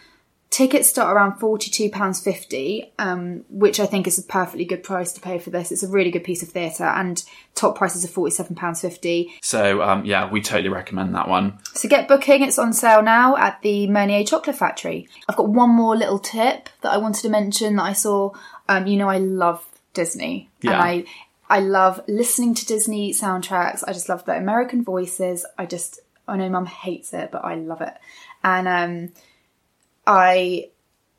tickets 0.52 0.88
start 0.88 1.14
around 1.14 1.40
£42.50, 1.40 2.90
um, 2.98 3.44
which 3.48 3.80
I 3.80 3.86
think 3.86 4.06
is 4.06 4.18
a 4.18 4.22
perfectly 4.22 4.64
good 4.64 4.82
price 4.82 5.12
to 5.14 5.20
pay 5.20 5.38
for 5.38 5.50
this. 5.50 5.72
It's 5.72 5.82
a 5.82 5.88
really 5.88 6.10
good 6.10 6.24
piece 6.24 6.42
of 6.42 6.50
theatre 6.50 6.84
and 6.84 7.22
top 7.54 7.76
prices 7.76 8.04
are 8.04 8.08
£47.50. 8.08 9.30
so 9.42 9.82
um, 9.82 10.04
yeah, 10.04 10.30
we 10.30 10.40
totally 10.40 10.68
recommend 10.68 11.14
that 11.14 11.28
one. 11.28 11.58
So 11.74 11.88
get 11.88 12.06
booking. 12.06 12.42
It's 12.42 12.58
on 12.58 12.72
sale 12.72 13.02
now 13.02 13.36
at 13.36 13.60
the 13.62 13.86
Menier 13.86 14.24
Chocolate 14.24 14.56
Factory. 14.56 15.08
I've 15.28 15.36
got 15.36 15.48
one 15.48 15.70
more 15.70 15.96
little 15.96 16.18
tip 16.18 16.68
that 16.82 16.92
I 16.92 16.98
wanted 16.98 17.22
to 17.22 17.28
mention 17.30 17.76
that 17.76 17.84
I 17.84 17.92
saw. 17.94 18.32
Um, 18.68 18.86
you 18.86 18.96
know, 18.96 19.08
I 19.08 19.18
love 19.18 19.66
Disney, 19.94 20.50
Yeah. 20.60 20.72
and 20.72 20.82
I 20.82 21.04
I 21.50 21.60
love 21.60 22.00
listening 22.08 22.54
to 22.54 22.66
Disney 22.66 23.12
soundtracks. 23.12 23.84
I 23.86 23.92
just 23.92 24.08
love 24.08 24.24
the 24.24 24.36
American 24.36 24.82
voices. 24.84 25.44
I 25.58 25.66
just 25.66 26.00
I 26.26 26.36
know 26.36 26.48
Mum 26.48 26.66
hates 26.66 27.12
it, 27.12 27.30
but 27.30 27.44
I 27.44 27.56
love 27.56 27.80
it. 27.80 27.94
And 28.44 28.66
um, 28.68 29.12
I 30.06 30.70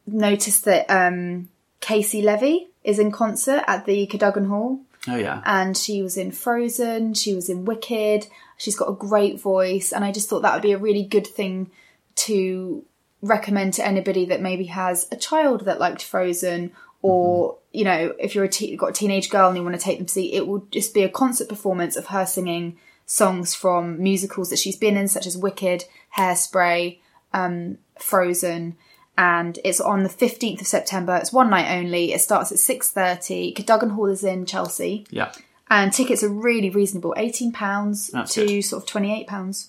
noticed 0.07 0.65
that 0.65 0.89
um, 0.89 1.49
Casey 1.79 2.21
Levy 2.21 2.67
is 2.83 2.99
in 2.99 3.11
concert 3.11 3.63
at 3.67 3.85
the 3.85 4.05
Cadogan 4.07 4.45
Hall 4.45 4.79
Oh 5.07 5.15
yeah. 5.15 5.41
and 5.45 5.77
she 5.77 6.01
was 6.01 6.17
in 6.17 6.31
Frozen, 6.31 7.13
she 7.15 7.33
was 7.33 7.49
in 7.49 7.65
Wicked. 7.65 8.27
She's 8.57 8.75
got 8.77 8.89
a 8.89 8.93
great 8.93 9.39
voice, 9.41 9.91
and 9.91 10.05
I 10.05 10.11
just 10.11 10.29
thought 10.29 10.41
that 10.43 10.53
would 10.53 10.61
be 10.61 10.71
a 10.71 10.77
really 10.77 11.03
good 11.03 11.27
thing 11.27 11.69
to 12.15 12.85
recommend 13.21 13.73
to 13.73 13.85
anybody 13.85 14.25
that 14.25 14.41
maybe 14.41 14.65
has 14.65 15.07
a 15.11 15.15
child 15.17 15.65
that 15.65 15.79
liked 15.79 16.01
Frozen, 16.03 16.71
or 17.03 17.57
you 17.71 17.83
know, 17.83 18.13
if 18.19 18.33
you're 18.33 18.45
a 18.45 18.49
te- 18.49 18.75
got 18.75 18.91
a 18.91 18.93
teenage 18.93 19.29
girl 19.29 19.49
and 19.49 19.57
you 19.57 19.63
want 19.63 19.75
to 19.75 19.81
take 19.81 19.97
them 19.97 20.07
to 20.07 20.13
see, 20.13 20.33
it 20.33 20.47
will 20.47 20.65
just 20.71 20.93
be 20.93 21.03
a 21.03 21.09
concert 21.09 21.49
performance 21.49 21.95
of 21.95 22.07
her 22.07 22.25
singing 22.25 22.77
songs 23.05 23.53
from 23.53 24.01
musicals 24.01 24.49
that 24.49 24.57
she's 24.59 24.77
been 24.77 24.95
in, 24.95 25.07
such 25.07 25.27
as 25.27 25.37
Wicked, 25.37 25.85
Hairspray, 26.17 26.99
um, 27.33 27.77
Frozen. 27.99 28.77
And 29.17 29.59
it's 29.63 29.81
on 29.81 30.03
the 30.03 30.09
fifteenth 30.09 30.61
of 30.61 30.67
September. 30.67 31.15
It's 31.17 31.33
one 31.33 31.49
night 31.49 31.77
only. 31.77 32.13
It 32.13 32.21
starts 32.21 32.51
at 32.51 32.57
six 32.57 32.89
thirty. 32.89 33.51
Cadogan 33.51 33.91
Hall 33.91 34.07
is 34.07 34.23
in 34.23 34.45
Chelsea 34.45 35.05
yeah. 35.11 35.31
and 35.69 35.91
tickets 35.91 36.23
are 36.23 36.29
really 36.29 36.69
reasonable 36.69 37.13
£18 37.17 38.31
to 38.33 38.45
good. 38.45 38.61
sort 38.63 38.83
of 38.83 38.89
£28 38.89 39.67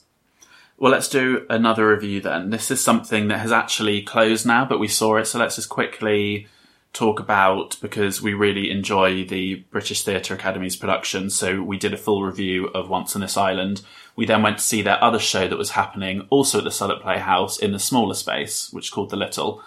Well, 0.79 0.93
let's 0.93 1.09
do 1.09 1.47
another 1.50 1.88
review 1.88 2.21
then. 2.21 2.50
This 2.50 2.71
is 2.71 2.83
something 2.83 3.29
that 3.29 3.38
has 3.41 3.53
actually 3.53 4.03
closed 4.03 4.47
now, 4.47 4.64
but 4.64 4.79
we 4.79 4.88
saw 4.88 5.17
it, 5.17 5.26
so 5.26 5.38
let's 5.38 5.57
just 5.57 5.69
quickly 5.69 6.47
talk 6.94 7.20
about 7.20 7.76
because 7.82 8.22
we 8.22 8.32
really 8.32 8.70
enjoy 8.70 9.24
the 9.24 9.56
British 9.70 10.02
Theatre 10.02 10.34
Academy's 10.34 10.76
production. 10.76 11.28
So 11.28 11.60
we 11.60 11.76
did 11.76 11.92
a 11.92 11.98
full 11.98 12.22
review 12.22 12.68
of 12.68 12.88
Once 12.88 13.14
on 13.14 13.20
This 13.20 13.36
Island. 13.36 13.82
We 14.16 14.24
then 14.24 14.42
went 14.42 14.58
to 14.58 14.64
see 14.64 14.80
their 14.80 15.02
other 15.02 15.18
show 15.18 15.48
that 15.48 15.58
was 15.58 15.72
happening 15.72 16.26
also 16.30 16.58
at 16.58 16.64
the 16.64 16.70
Southwark 16.70 17.02
Playhouse 17.02 17.58
in 17.58 17.72
the 17.72 17.78
smaller 17.78 18.14
space, 18.14 18.72
which 18.72 18.86
is 18.86 18.90
called 18.90 19.10
The 19.10 19.16
Little. 19.16 19.62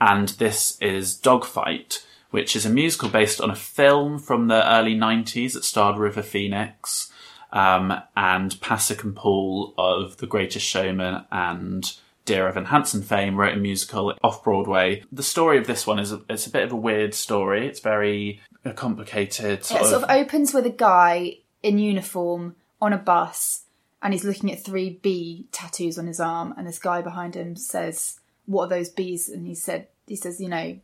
And 0.00 0.28
this 0.30 0.78
is 0.80 1.16
Dogfight, 1.16 2.06
which 2.30 2.54
is 2.54 2.64
a 2.64 2.70
musical 2.70 3.08
based 3.08 3.40
on 3.40 3.50
a 3.50 3.56
film 3.56 4.20
from 4.20 4.46
the 4.46 4.72
early 4.72 4.94
90s 4.94 5.54
that 5.54 5.64
starred 5.64 5.98
River 5.98 6.22
Phoenix 6.22 7.12
um, 7.52 7.92
and 8.16 8.52
Pasek 8.60 9.02
and 9.02 9.16
Paul 9.16 9.74
of 9.76 10.18
The 10.18 10.26
Greatest 10.26 10.64
Showman 10.64 11.24
and 11.32 11.92
Dear 12.28 12.46
Evan 12.46 12.66
Hansen 12.66 13.00
fame 13.00 13.36
wrote 13.36 13.54
a 13.54 13.58
musical 13.58 14.12
off 14.22 14.44
Broadway. 14.44 15.02
The 15.10 15.22
story 15.22 15.56
of 15.56 15.66
this 15.66 15.86
one 15.86 15.98
is 15.98 16.12
a, 16.12 16.20
it's 16.28 16.46
a 16.46 16.50
bit 16.50 16.62
of 16.62 16.72
a 16.72 16.76
weird 16.76 17.14
story. 17.14 17.66
It's 17.66 17.80
very 17.80 18.42
complicated. 18.74 19.64
Sort 19.64 19.80
It 19.80 19.86
sort 19.86 20.02
of 20.02 20.10
opens 20.10 20.52
with 20.52 20.66
a 20.66 20.70
guy 20.70 21.38
in 21.62 21.78
uniform 21.78 22.56
on 22.82 22.92
a 22.92 22.98
bus 22.98 23.62
and 24.02 24.12
he's 24.12 24.24
looking 24.24 24.52
at 24.52 24.62
three 24.62 24.90
bee 24.90 25.46
tattoos 25.52 25.98
on 25.98 26.06
his 26.06 26.20
arm 26.20 26.52
and 26.58 26.66
this 26.66 26.78
guy 26.78 27.00
behind 27.00 27.34
him 27.34 27.56
says, 27.56 28.20
What 28.44 28.64
are 28.64 28.76
those 28.76 28.90
bees? 28.90 29.30
And 29.30 29.46
he 29.46 29.54
said 29.54 29.88
he 30.06 30.14
says, 30.14 30.38
you 30.38 30.50
know, 30.50 30.78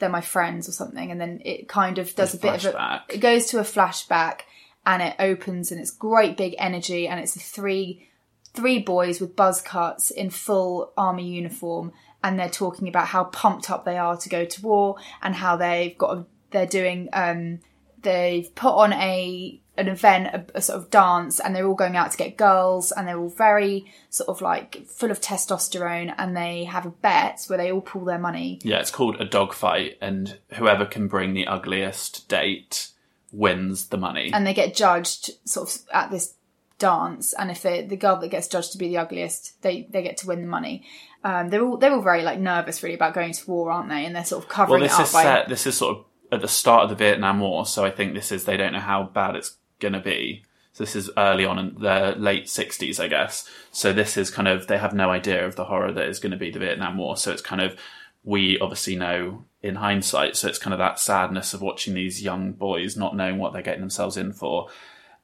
they're 0.00 0.08
my 0.08 0.20
friends 0.20 0.68
or 0.68 0.72
something 0.72 1.12
and 1.12 1.20
then 1.20 1.40
it 1.44 1.68
kind 1.68 1.98
of 1.98 2.12
does 2.16 2.34
a, 2.34 2.38
bit 2.38 2.64
of 2.64 2.74
a 2.74 3.04
it 3.08 3.18
goes 3.18 3.46
to 3.46 3.60
a 3.60 3.62
flashback 3.62 4.40
and 4.84 5.02
it 5.02 5.14
opens 5.20 5.70
and 5.70 5.80
it's 5.80 5.92
great 5.92 6.36
big 6.36 6.56
energy 6.58 7.06
and 7.06 7.20
it's 7.20 7.34
the 7.34 7.40
three 7.40 8.08
three 8.54 8.78
boys 8.78 9.20
with 9.20 9.36
buzz 9.36 9.60
cuts 9.60 10.10
in 10.10 10.30
full 10.30 10.92
army 10.96 11.28
uniform 11.28 11.92
and 12.22 12.38
they're 12.38 12.48
talking 12.48 12.88
about 12.88 13.08
how 13.08 13.24
pumped 13.24 13.70
up 13.70 13.84
they 13.84 13.96
are 13.96 14.16
to 14.16 14.28
go 14.28 14.44
to 14.44 14.62
war 14.62 14.96
and 15.22 15.34
how 15.36 15.56
they've 15.56 15.96
got 15.96 16.16
a, 16.16 16.24
they're 16.50 16.66
doing 16.66 17.08
um 17.12 17.60
they've 18.02 18.54
put 18.54 18.72
on 18.72 18.92
a 18.94 19.60
an 19.76 19.88
event 19.88 20.26
a, 20.26 20.58
a 20.58 20.62
sort 20.62 20.78
of 20.78 20.90
dance 20.90 21.40
and 21.40 21.54
they're 21.54 21.66
all 21.66 21.74
going 21.74 21.96
out 21.96 22.10
to 22.10 22.16
get 22.16 22.36
girls 22.36 22.92
and 22.92 23.06
they're 23.06 23.18
all 23.18 23.30
very 23.30 23.90
sort 24.10 24.28
of 24.28 24.42
like 24.42 24.86
full 24.86 25.10
of 25.10 25.20
testosterone 25.20 26.12
and 26.18 26.36
they 26.36 26.64
have 26.64 26.84
a 26.84 26.90
bet 26.90 27.42
where 27.46 27.56
they 27.56 27.72
all 27.72 27.80
pool 27.80 28.04
their 28.04 28.18
money 28.18 28.58
yeah, 28.62 28.78
it's 28.78 28.90
called 28.90 29.20
a 29.20 29.24
dogfight, 29.24 29.96
and 30.00 30.38
whoever 30.54 30.84
can 30.84 31.08
bring 31.08 31.32
the 31.32 31.46
ugliest 31.46 32.28
date 32.28 32.88
wins 33.32 33.86
the 33.86 33.96
money. 33.96 34.30
and 34.34 34.46
they 34.46 34.54
get 34.54 34.74
judged 34.74 35.30
sort 35.48 35.74
of 35.74 35.82
at 35.92 36.10
this 36.10 36.34
dance 36.80 37.32
and 37.34 37.50
if 37.50 37.62
the 37.62 37.96
girl 37.96 38.16
that 38.16 38.28
gets 38.28 38.48
judged 38.48 38.72
to 38.72 38.78
be 38.78 38.88
the 38.88 38.98
ugliest 38.98 39.62
they 39.62 39.86
they 39.90 40.02
get 40.02 40.16
to 40.16 40.26
win 40.26 40.42
the 40.42 40.48
money 40.48 40.84
um, 41.22 41.48
they're 41.50 41.62
all 41.62 41.76
they're 41.76 41.92
all 41.92 42.02
very 42.02 42.22
like 42.22 42.40
nervous 42.40 42.82
really 42.82 42.96
about 42.96 43.14
going 43.14 43.32
to 43.32 43.50
war 43.50 43.70
aren't 43.70 43.88
they 43.88 44.04
and 44.04 44.16
they're 44.16 44.24
sort 44.24 44.42
of 44.42 44.48
well, 44.48 44.56
covering 44.56 44.82
this 44.82 44.92
it 44.92 45.00
up 45.00 45.06
is 45.06 45.12
by 45.12 45.22
set. 45.22 45.48
This 45.48 45.66
is 45.66 45.76
sort 45.76 45.96
of 45.96 46.04
at 46.32 46.40
the 46.40 46.48
start 46.48 46.84
of 46.84 46.90
the 46.90 46.94
Vietnam 46.94 47.40
War, 47.40 47.66
so 47.66 47.84
I 47.84 47.90
think 47.90 48.14
this 48.14 48.32
is 48.32 48.44
they 48.44 48.56
don't 48.56 48.72
know 48.72 48.80
how 48.80 49.04
bad 49.04 49.36
it's 49.36 49.56
going 49.78 49.94
to 49.94 50.00
be. 50.00 50.44
So 50.72 50.84
this 50.84 50.94
is 50.94 51.10
early 51.16 51.44
on 51.44 51.58
in 51.58 51.74
the 51.80 52.14
late 52.16 52.44
'60s, 52.44 53.00
I 53.00 53.08
guess. 53.08 53.48
So 53.72 53.92
this 53.92 54.16
is 54.16 54.30
kind 54.30 54.48
of 54.48 54.66
they 54.66 54.78
have 54.78 54.94
no 54.94 55.10
idea 55.10 55.44
of 55.44 55.56
the 55.56 55.64
horror 55.64 55.92
that 55.92 56.08
is 56.08 56.20
going 56.20 56.32
to 56.32 56.38
be 56.38 56.50
the 56.50 56.60
Vietnam 56.60 56.96
War. 56.96 57.16
So 57.16 57.32
it's 57.32 57.42
kind 57.42 57.60
of 57.60 57.76
we 58.22 58.58
obviously 58.60 58.96
know 58.96 59.44
in 59.62 59.76
hindsight. 59.76 60.36
So 60.36 60.48
it's 60.48 60.58
kind 60.58 60.72
of 60.72 60.78
that 60.78 60.98
sadness 60.98 61.52
of 61.52 61.62
watching 61.62 61.94
these 61.94 62.22
young 62.22 62.52
boys 62.52 62.96
not 62.96 63.16
knowing 63.16 63.38
what 63.38 63.52
they're 63.52 63.62
getting 63.62 63.80
themselves 63.80 64.16
in 64.16 64.32
for. 64.32 64.68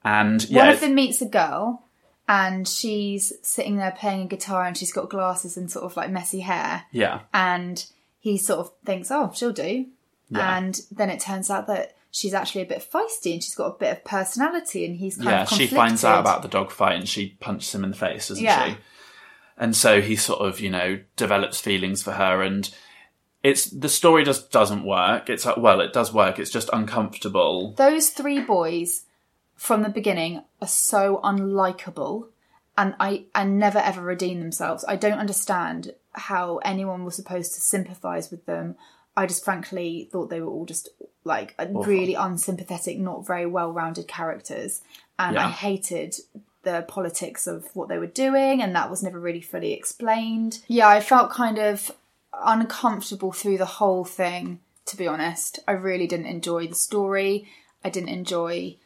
And 0.07 0.49
yeah, 0.49 0.65
one 0.65 0.75
of 0.75 0.81
them 0.81 0.95
meets 0.95 1.21
a 1.21 1.27
girl 1.27 1.83
and 2.29 2.67
she's 2.67 3.33
sitting 3.43 3.77
there 3.77 3.91
playing 3.93 4.23
a 4.23 4.27
guitar 4.29 4.65
and 4.65 4.77
she's 4.77 4.93
got 4.93 5.09
glasses 5.11 5.57
and 5.57 5.71
sort 5.71 5.85
of 5.85 5.97
like 5.97 6.11
messy 6.11 6.41
hair 6.41 6.85
yeah, 6.93 7.21
and 7.35 7.85
he 8.21 8.37
sort 8.39 8.61
of 8.61 8.73
thinks 8.85 9.11
oh 9.11 9.31
she'll 9.35 9.53
do 9.53 9.87
Yeah. 10.31 10.57
and 10.59 10.81
then 10.91 11.11
it 11.11 11.21
turns 11.21 11.51
out 11.51 11.67
that 11.69 11.97
she's 12.11 12.35
actually 12.35 12.63
a 12.63 12.67
bit 12.67 12.89
feisty 12.93 13.33
and 13.33 13.43
she's 13.45 13.55
got 13.55 13.75
a 13.75 13.79
bit 13.79 13.93
of 13.93 14.05
personality 14.05 14.85
and 14.87 14.97
he's 14.97 15.17
kind 15.17 15.29
yeah. 15.31 15.43
of 15.43 15.49
She 15.49 15.67
conflicted. 15.69 15.77
finds 15.77 16.05
out 16.05 16.21
about 16.21 16.43
the 16.43 16.49
dog 16.49 16.71
fight 16.71 16.97
and 16.97 17.09
she 17.09 17.37
punches 17.41 17.75
him 17.75 17.85
in 17.85 17.91
the 17.91 17.97
face, 17.97 18.29
doesn't 18.29 18.43
Yeah. 18.45 18.71
she? 18.71 18.77
And 19.59 19.75
so 19.77 20.01
he 20.01 20.17
sort 20.17 20.41
of, 20.41 20.61
you 20.61 20.71
know, 20.71 21.01
develops 21.17 21.61
feelings 21.61 22.03
for 22.03 22.13
her 22.13 22.43
and 22.43 22.69
it's 23.43 23.67
the 23.71 23.89
story 23.89 24.25
just 24.25 24.51
doesn't 24.51 24.85
work. 24.85 25.31
It's 25.31 25.47
like, 25.47 25.57
well, 25.59 25.81
it 25.81 25.93
does 25.93 26.13
work. 26.13 26.39
It's 26.39 26.51
just 26.51 26.69
uncomfortable. 26.73 27.73
those 27.75 28.11
three 28.11 28.41
boys 28.41 29.05
from 29.57 29.83
the 29.83 29.89
beginning 29.89 30.43
are 30.61 30.69
so 30.69 31.21
unlikable 31.25 32.29
and 32.79 32.95
I 33.01 33.25
and 33.35 33.59
never 33.59 33.79
ever 33.79 34.03
redeem 34.03 34.41
themselves. 34.41 34.85
I 34.87 34.97
don't 34.97 35.19
understand 35.19 35.95
how 36.13 36.59
anyone 36.59 37.05
was 37.05 37.17
supposed 37.17 37.55
to 37.55 37.61
sympathise 37.61 38.31
with 38.31 38.47
them. 38.47 38.77
I 39.17 39.27
just 39.27 39.45
frankly 39.45 40.09
thought 40.13 40.29
they 40.29 40.43
were 40.43 40.51
all 40.51 40.67
just 40.67 40.91
like 41.25 41.55
really 41.71 42.15
unsympathetic, 42.15 42.99
not 42.99 43.27
very 43.27 43.47
well 43.47 43.73
rounded 43.73 44.07
characters. 44.07 44.83
And 45.19 45.39
I 45.39 45.49
hated 45.49 46.17
the 46.63 46.85
politics 46.87 47.47
of 47.47 47.69
what 47.75 47.89
they 47.89 47.97
were 47.97 48.07
doing 48.07 48.61
and 48.61 48.75
that 48.75 48.91
was 48.91 49.03
never 49.03 49.19
really 49.19 49.41
fully 49.41 49.73
explained. 49.73 50.61
Yeah, 50.69 50.89
I 50.89 51.01
felt 51.01 51.31
kind 51.31 51.59
of 51.59 51.91
uncomfortable 52.35 53.33
through 53.33 53.57
the 53.57 53.65
whole 53.65 54.05
thing, 54.05 54.61
to 54.85 54.97
be 54.97 55.07
honest. 55.07 55.61
I 55.67 55.73
really 55.73 56.07
didn't 56.07 56.27
enjoy 56.27 56.67
the 56.67 56.75
story. 56.75 57.49
I 57.83 57.89
didn't 57.89 58.11
enjoy 58.11 58.77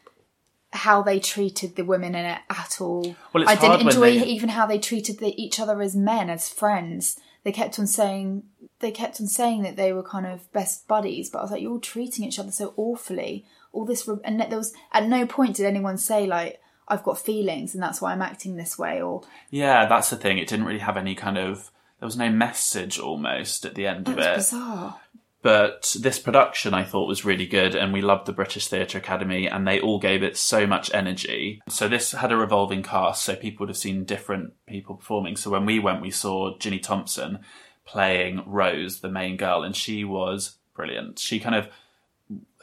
how 0.73 1.01
they 1.01 1.19
treated 1.19 1.75
the 1.75 1.83
women 1.83 2.15
in 2.15 2.25
it 2.25 2.39
at 2.49 2.77
all. 2.79 3.15
Well, 3.33 3.43
it's 3.43 3.51
I 3.51 3.55
didn't 3.55 3.87
enjoy 3.87 4.19
they- 4.19 4.25
even 4.25 4.49
how 4.49 4.65
they 4.65 4.79
treated 4.79 5.19
the, 5.19 5.33
each 5.41 5.59
other 5.59 5.81
as 5.81 5.95
men, 5.95 6.29
as 6.29 6.49
friends. 6.49 7.19
They 7.43 7.51
kept 7.51 7.79
on 7.79 7.87
saying 7.87 8.43
they 8.79 8.91
kept 8.91 9.19
on 9.19 9.27
saying 9.27 9.63
that 9.63 9.75
they 9.75 9.93
were 9.93 10.03
kind 10.03 10.25
of 10.25 10.51
best 10.53 10.87
buddies, 10.87 11.29
but 11.29 11.39
I 11.39 11.41
was 11.43 11.51
like, 11.51 11.61
you're 11.61 11.71
all 11.71 11.79
treating 11.79 12.25
each 12.25 12.39
other 12.39 12.51
so 12.51 12.73
awfully. 12.77 13.45
All 13.73 13.85
this, 13.85 14.07
re- 14.07 14.17
and 14.23 14.39
there 14.39 14.57
was 14.57 14.73
at 14.91 15.07
no 15.07 15.25
point 15.25 15.55
did 15.55 15.65
anyone 15.65 15.97
say 15.97 16.25
like, 16.27 16.59
"I've 16.87 17.03
got 17.03 17.19
feelings 17.19 17.73
and 17.73 17.81
that's 17.81 18.01
why 18.01 18.11
I'm 18.11 18.21
acting 18.21 18.55
this 18.55 18.77
way," 18.77 19.01
or 19.01 19.23
Yeah, 19.49 19.85
that's 19.87 20.09
the 20.09 20.17
thing. 20.17 20.37
It 20.37 20.47
didn't 20.47 20.65
really 20.65 20.79
have 20.79 20.97
any 20.97 21.15
kind 21.15 21.37
of. 21.37 21.71
There 21.99 22.07
was 22.07 22.17
no 22.17 22.29
message 22.31 22.97
almost 22.97 23.65
at 23.65 23.75
the 23.75 23.85
end 23.87 24.07
of 24.07 24.17
it. 24.17 24.35
bizarre. 24.37 24.99
But 25.43 25.95
this 25.99 26.19
production 26.19 26.73
I 26.73 26.83
thought 26.83 27.07
was 27.07 27.25
really 27.25 27.47
good, 27.47 27.73
and 27.73 27.91
we 27.91 28.01
loved 28.01 28.27
the 28.27 28.33
British 28.33 28.67
Theatre 28.67 28.99
Academy, 28.99 29.47
and 29.47 29.67
they 29.67 29.79
all 29.79 29.97
gave 29.97 30.21
it 30.21 30.37
so 30.37 30.67
much 30.67 30.93
energy. 30.93 31.61
So 31.67 31.87
this 31.87 32.11
had 32.11 32.31
a 32.31 32.37
revolving 32.37 32.83
cast, 32.83 33.23
so 33.23 33.35
people 33.35 33.63
would 33.63 33.69
have 33.69 33.77
seen 33.77 34.03
different 34.03 34.53
people 34.67 34.95
performing. 34.95 35.35
So 35.35 35.49
when 35.49 35.65
we 35.65 35.79
went, 35.79 36.01
we 36.01 36.11
saw 36.11 36.57
Ginny 36.59 36.79
Thompson 36.79 37.39
playing 37.85 38.43
Rose, 38.45 38.99
the 38.99 39.09
main 39.09 39.35
girl, 39.35 39.63
and 39.63 39.75
she 39.75 40.03
was 40.03 40.57
brilliant. 40.75 41.17
She 41.17 41.39
kind 41.39 41.55
of 41.55 41.67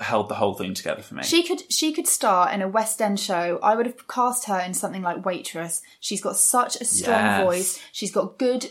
held 0.00 0.28
the 0.28 0.36
whole 0.36 0.54
thing 0.54 0.72
together 0.72 1.02
for 1.02 1.14
me. 1.14 1.22
She 1.24 1.42
could 1.42 1.70
she 1.70 1.92
could 1.92 2.06
star 2.06 2.50
in 2.50 2.62
a 2.62 2.68
West 2.68 3.02
End 3.02 3.18
show. 3.20 3.58
I 3.62 3.74
would 3.74 3.86
have 3.86 4.08
cast 4.08 4.46
her 4.46 4.58
in 4.60 4.72
something 4.72 5.02
like 5.02 5.24
Waitress. 5.26 5.82
She's 6.00 6.22
got 6.22 6.36
such 6.36 6.76
a 6.80 6.84
strong 6.84 7.24
Yes. 7.24 7.44
voice. 7.44 7.80
She's 7.92 8.12
got 8.12 8.38
good 8.38 8.70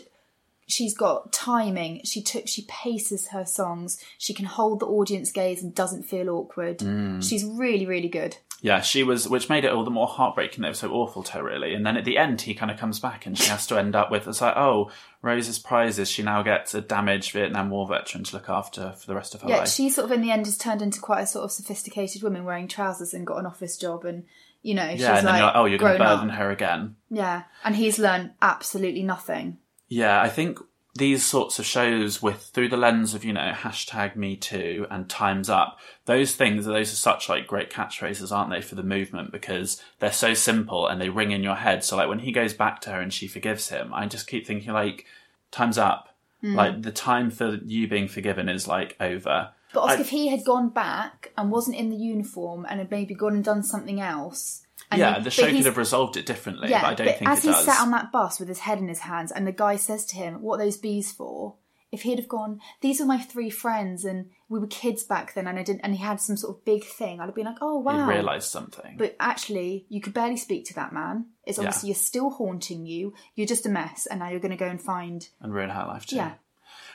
she's 0.68 0.94
got 0.96 1.32
timing. 1.32 2.02
She 2.04 2.22
took 2.22 2.46
she 2.46 2.62
paces 2.68 3.28
her 3.28 3.44
songs. 3.44 4.00
She 4.18 4.32
can 4.34 4.44
hold 4.46 4.80
the 4.80 4.86
audience 4.86 5.32
gaze 5.32 5.62
and 5.62 5.74
doesn't 5.74 6.04
feel 6.04 6.28
awkward. 6.30 6.78
Mm. 6.78 7.28
She's 7.28 7.44
really 7.44 7.86
really 7.86 8.08
good. 8.08 8.36
Yeah, 8.60 8.80
she 8.80 9.04
was, 9.04 9.28
which 9.28 9.48
made 9.48 9.64
it 9.64 9.70
all 9.70 9.84
the 9.84 9.90
more 9.90 10.08
heartbreaking. 10.08 10.62
They 10.62 10.68
were 10.68 10.74
so 10.74 10.90
awful 10.90 11.22
to 11.22 11.32
her, 11.34 11.44
really. 11.44 11.74
And 11.74 11.86
then 11.86 11.96
at 11.96 12.04
the 12.04 12.18
end, 12.18 12.40
he 12.40 12.54
kind 12.54 12.72
of 12.72 12.76
comes 12.76 12.98
back, 12.98 13.24
and 13.24 13.38
she 13.38 13.48
has 13.50 13.68
to 13.68 13.78
end 13.78 13.94
up 13.94 14.10
with 14.10 14.26
it's 14.26 14.40
like, 14.40 14.56
oh, 14.56 14.90
Rose's 15.22 15.60
prizes. 15.60 16.10
She 16.10 16.24
now 16.24 16.42
gets 16.42 16.74
a 16.74 16.80
damaged 16.80 17.30
Vietnam 17.30 17.70
War 17.70 17.86
veteran 17.86 18.24
to 18.24 18.34
look 18.34 18.48
after 18.48 18.90
for 18.98 19.06
the 19.06 19.14
rest 19.14 19.36
of 19.36 19.42
her 19.42 19.48
Yeah, 19.48 19.58
life. 19.58 19.68
she 19.68 19.88
sort 19.88 20.06
of 20.06 20.10
in 20.10 20.22
the 20.22 20.32
end 20.32 20.46
has 20.46 20.58
turned 20.58 20.82
into 20.82 20.98
quite 21.00 21.20
a 21.20 21.26
sort 21.28 21.44
of 21.44 21.52
sophisticated 21.52 22.24
woman 22.24 22.44
wearing 22.44 22.66
trousers 22.66 23.14
and 23.14 23.24
got 23.24 23.36
an 23.38 23.46
office 23.46 23.76
job 23.76 24.04
and 24.04 24.24
you 24.62 24.74
know, 24.74 24.90
she's 24.90 25.02
yeah, 25.02 25.18
and 25.18 25.26
then 25.26 25.34
like, 25.34 25.38
you're 25.38 25.46
like, 25.46 25.56
oh, 25.56 25.64
you're 25.66 25.78
going 25.78 25.92
to 25.92 26.04
burden 26.04 26.30
up. 26.30 26.36
her 26.36 26.50
again. 26.50 26.96
Yeah. 27.10 27.44
And 27.62 27.76
he's 27.76 28.00
learned 28.00 28.32
absolutely 28.42 29.04
nothing. 29.04 29.58
Yeah, 29.88 30.20
I 30.20 30.28
think 30.28 30.58
these 30.94 31.24
sorts 31.24 31.58
of 31.58 31.64
shows 31.64 32.20
with 32.20 32.42
through 32.42 32.68
the 32.68 32.76
lens 32.76 33.14
of 33.14 33.24
you 33.24 33.32
know 33.32 33.52
hashtag 33.54 34.16
Me 34.16 34.36
Too 34.36 34.86
and 34.90 35.08
Times 35.08 35.48
Up, 35.48 35.78
those 36.06 36.34
things 36.34 36.66
those 36.66 36.92
are 36.92 36.96
such 36.96 37.28
like 37.28 37.46
great 37.46 37.70
catchphrases, 37.70 38.32
aren't 38.32 38.50
they, 38.50 38.60
for 38.60 38.74
the 38.74 38.82
movement 38.82 39.30
because 39.32 39.82
they're 40.00 40.12
so 40.12 40.34
simple 40.34 40.86
and 40.86 41.00
they 41.00 41.08
ring 41.08 41.30
in 41.30 41.42
your 41.42 41.54
head. 41.56 41.84
So 41.84 41.96
like 41.96 42.08
when 42.08 42.18
he 42.20 42.32
goes 42.32 42.52
back 42.54 42.80
to 42.82 42.90
her 42.90 43.00
and 43.00 43.12
she 43.12 43.28
forgives 43.28 43.68
him, 43.68 43.92
I 43.94 44.06
just 44.06 44.26
keep 44.26 44.46
thinking 44.46 44.72
like, 44.72 45.06
Times 45.50 45.78
up. 45.78 46.14
Hmm. 46.40 46.54
Like 46.54 46.82
the 46.82 46.92
time 46.92 47.30
for 47.30 47.58
you 47.64 47.88
being 47.88 48.06
forgiven 48.08 48.48
is 48.48 48.68
like 48.68 48.96
over. 49.00 49.50
But 49.72 49.80
Oscar, 49.80 49.98
I- 49.98 50.00
if 50.00 50.10
he 50.10 50.28
had 50.28 50.44
gone 50.44 50.68
back 50.68 51.32
and 51.36 51.50
wasn't 51.50 51.76
in 51.76 51.90
the 51.90 51.96
uniform 51.96 52.66
and 52.68 52.78
had 52.80 52.90
maybe 52.90 53.14
gone 53.14 53.34
and 53.34 53.44
done 53.44 53.62
something 53.62 54.00
else, 54.00 54.66
and 54.90 54.98
yeah, 55.00 55.16
he- 55.18 55.24
the 55.24 55.30
show 55.30 55.46
could 55.50 55.64
have 55.66 55.76
resolved 55.76 56.16
it 56.16 56.26
differently, 56.26 56.70
yeah, 56.70 56.82
but 56.82 56.88
I 56.90 56.94
don't 56.94 57.06
but 57.08 57.18
think 57.18 57.30
as 57.30 57.38
it 57.44 57.48
he 57.48 57.52
does. 57.54 57.64
sat 57.64 57.80
on 57.80 57.90
that 57.92 58.10
bus 58.12 58.38
with 58.40 58.48
his 58.48 58.60
head 58.60 58.78
in 58.78 58.88
his 58.88 59.00
hands, 59.00 59.30
and 59.32 59.46
the 59.46 59.52
guy 59.52 59.76
says 59.76 60.04
to 60.06 60.16
him, 60.16 60.42
"What 60.42 60.60
are 60.60 60.64
those 60.64 60.76
bees 60.76 61.12
for?" 61.12 61.56
If 61.90 62.02
he'd 62.02 62.18
have 62.18 62.28
gone, 62.28 62.60
"These 62.82 63.00
are 63.00 63.06
my 63.06 63.18
three 63.18 63.48
friends, 63.48 64.04
and 64.04 64.28
we 64.50 64.58
were 64.58 64.66
kids 64.66 65.04
back 65.04 65.32
then, 65.32 65.46
and 65.46 65.58
I 65.58 65.62
didn't," 65.62 65.80
and 65.80 65.94
he 65.94 66.02
had 66.02 66.20
some 66.20 66.36
sort 66.36 66.54
of 66.58 66.64
big 66.66 66.84
thing, 66.84 67.18
I'd 67.18 67.26
have 67.26 67.34
been 67.34 67.46
like, 67.46 67.56
"Oh 67.62 67.78
You 67.78 67.84
wow." 67.84 68.06
realise 68.06 68.44
something. 68.44 68.96
But 68.98 69.16
actually, 69.18 69.86
you 69.88 70.00
could 70.02 70.12
barely 70.12 70.36
speak 70.36 70.66
to 70.66 70.74
that 70.74 70.92
man. 70.92 71.26
It's 71.44 71.56
Yeah. 71.56 71.64
obviously 71.64 71.88
you're 71.88 71.94
still 71.96 72.28
haunting 72.30 72.84
you. 72.84 73.14
You're 73.34 73.46
just 73.46 73.64
a 73.64 73.70
mess, 73.70 74.04
and 74.06 74.20
now 74.20 74.28
you're 74.28 74.40
going 74.40 74.50
to 74.50 74.56
go 74.58 74.66
and 74.68 74.80
find. 74.82 75.26
and 75.40 75.52
ruin 75.54 75.70
her 75.70 75.86
life 75.86 76.04
too. 76.04 76.16
Yeah. 76.16 76.32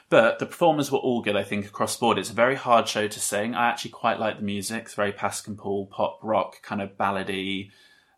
But 0.10 0.40
the 0.40 0.46
performers 0.46 0.92
were 0.92 1.00
all 1.00 1.22
good, 1.22 1.36
I 1.36 1.44
think, 1.44 1.66
across 1.66 1.96
the 1.96 2.02
board. 2.02 2.20
It's 2.20 2.30
a 2.30 2.34
very 2.34 2.56
hard 2.56 2.88
show 2.88 3.08
to 3.08 3.20
sing. 3.20 3.56
I 3.56 3.70
actually 3.70 3.92
quite 3.92 4.20
like 4.20 4.38
the 4.38 4.44
music. 4.44 4.84
It's 4.84 4.94
very 4.94 5.12
Pascal 5.12 5.56
Paul, 5.56 5.88
pop, 5.88 6.20
rock, 6.22 6.62
kind 6.62 6.82
of 6.82 6.98
ballady, 6.98 7.72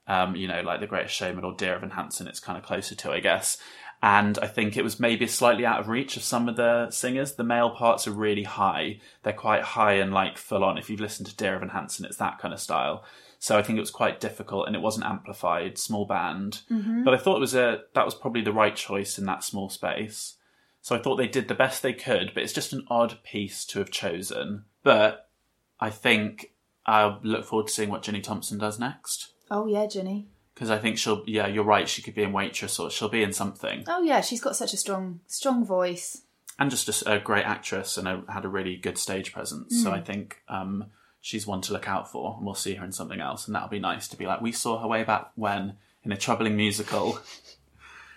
um, 0.08 0.36
you 0.36 0.48
know, 0.48 0.62
like 0.62 0.82
The 0.82 0.88
Greatest 0.88 1.16
Showman 1.16 1.46
or 1.46 1.54
Dear 1.54 1.76
Evan 1.76 1.92
Hansen. 1.92 2.28
It's 2.28 2.40
kind 2.40 2.58
of 2.58 2.66
closer 2.66 2.96
to, 2.96 3.12
I 3.12 3.22
guess. 3.22 3.58
And 4.04 4.38
I 4.40 4.48
think 4.48 4.76
it 4.76 4.84
was 4.84 5.00
maybe 5.00 5.26
slightly 5.26 5.66
out 5.66 5.80
of 5.80 5.88
reach 5.88 6.18
of 6.18 6.24
some 6.24 6.50
of 6.50 6.58
the 6.58 6.92
singers. 6.92 7.36
The 7.36 7.44
male 7.44 7.72
parts 7.72 8.08
are 8.08 8.12
really 8.12 8.44
high. 8.44 9.00
They're 9.24 9.34
quite 9.34 9.64
high 9.64 9.94
and 9.94 10.14
like 10.14 10.38
full 10.38 10.64
on. 10.64 10.78
If 10.78 10.90
you've 10.90 11.00
listened 11.00 11.28
to 11.30 11.36
Dear 11.36 11.56
Evan 11.56 11.70
Hansen, 11.70 12.06
it's 12.06 12.18
that 12.18 12.38
kind 12.40 12.54
of 12.54 12.60
style. 12.60 13.04
So 13.40 13.58
I 13.58 13.64
think 13.64 13.78
it 13.78 13.82
was 13.82 13.92
quite 13.92 14.20
difficult 14.20 14.68
and 14.68 14.76
it 14.76 14.82
wasn't 14.82 15.06
amplified, 15.06 15.78
small 15.78 16.06
band. 16.06 16.62
But 17.04 17.14
I 17.14 17.18
thought 17.18 17.38
it 17.38 17.42
was 17.42 17.56
a 17.56 17.84
that 17.94 18.06
was 18.06 18.16
probably 18.16 18.42
the 18.42 18.52
right 18.52 18.76
choice 18.76 19.18
in 19.18 19.26
that 19.26 19.44
small 19.44 19.70
space. 19.70 20.36
So 20.86 20.96
I 20.96 21.00
thought 21.00 21.16
they 21.16 21.28
did 21.28 21.48
the 21.48 21.56
best 21.56 21.82
they 21.82 21.94
could, 21.94 22.30
but 22.36 22.44
it's 22.44 22.54
just 22.54 22.72
an 22.72 22.86
odd 22.90 23.18
piece 23.24 23.66
to 23.66 23.80
have 23.80 23.90
chosen. 23.90 24.66
But 24.84 25.32
I 25.80 25.90
think 25.90 26.52
I'll 26.86 27.20
look 27.24 27.44
forward 27.44 27.70
to 27.70 27.74
seeing 27.74 27.90
what 27.90 28.04
Jenny 28.04 28.22
Thompson 28.22 28.60
does 28.60 28.78
next. 28.78 29.32
Oh 29.50 29.66
yeah, 29.66 29.88
Jenny. 29.88 30.28
Because 30.54 30.70
I 30.70 30.78
think 30.78 31.00
she'll, 31.00 31.24
yeah, 31.26 31.48
you're 31.48 31.64
right. 31.64 31.90
She 31.90 32.04
could 32.04 32.14
be 32.14 32.22
in 32.22 32.34
Waitress 32.34 32.78
or 32.78 32.92
she'll 32.92 33.10
be 33.10 33.24
in 33.24 33.34
something. 33.34 33.84
Oh 33.88 34.04
yeah, 34.04 34.22
she's 34.22 34.40
got 34.40 34.56
such 34.56 34.74
a 34.74 34.78
strong, 34.78 35.22
strong 35.26 35.66
voice. 35.66 36.22
And 36.60 36.70
just 36.70 37.04
a 37.08 37.18
great 37.18 37.46
actress 37.46 37.98
and 37.98 38.08
a, 38.08 38.24
had 38.30 38.46
a 38.46 38.50
really 38.50 38.76
good 38.76 39.00
stage 39.00 39.34
presence. 39.34 39.82
So 39.82 39.92
I 39.92 40.02
think 40.02 40.44
um, 40.48 40.86
she's 41.20 41.48
one 41.48 41.62
to 41.62 41.74
look 41.74 41.90
out 41.90 42.12
for. 42.12 42.36
And 42.38 42.46
we'll 42.46 42.54
see 42.54 42.76
her 42.76 42.86
in 42.86 42.92
something 42.92 43.20
else. 43.20 43.48
And 43.48 43.56
that'll 43.56 43.70
be 43.70 43.80
nice 43.80 44.08
to 44.10 44.18
be 44.18 44.28
like, 44.28 44.40
we 44.40 44.52
saw 44.52 44.80
her 44.80 44.88
way 44.88 45.04
back 45.04 45.32
when 45.34 45.78
in 46.04 46.12
a 46.12 46.16
troubling 46.18 46.56
musical. 46.56 47.18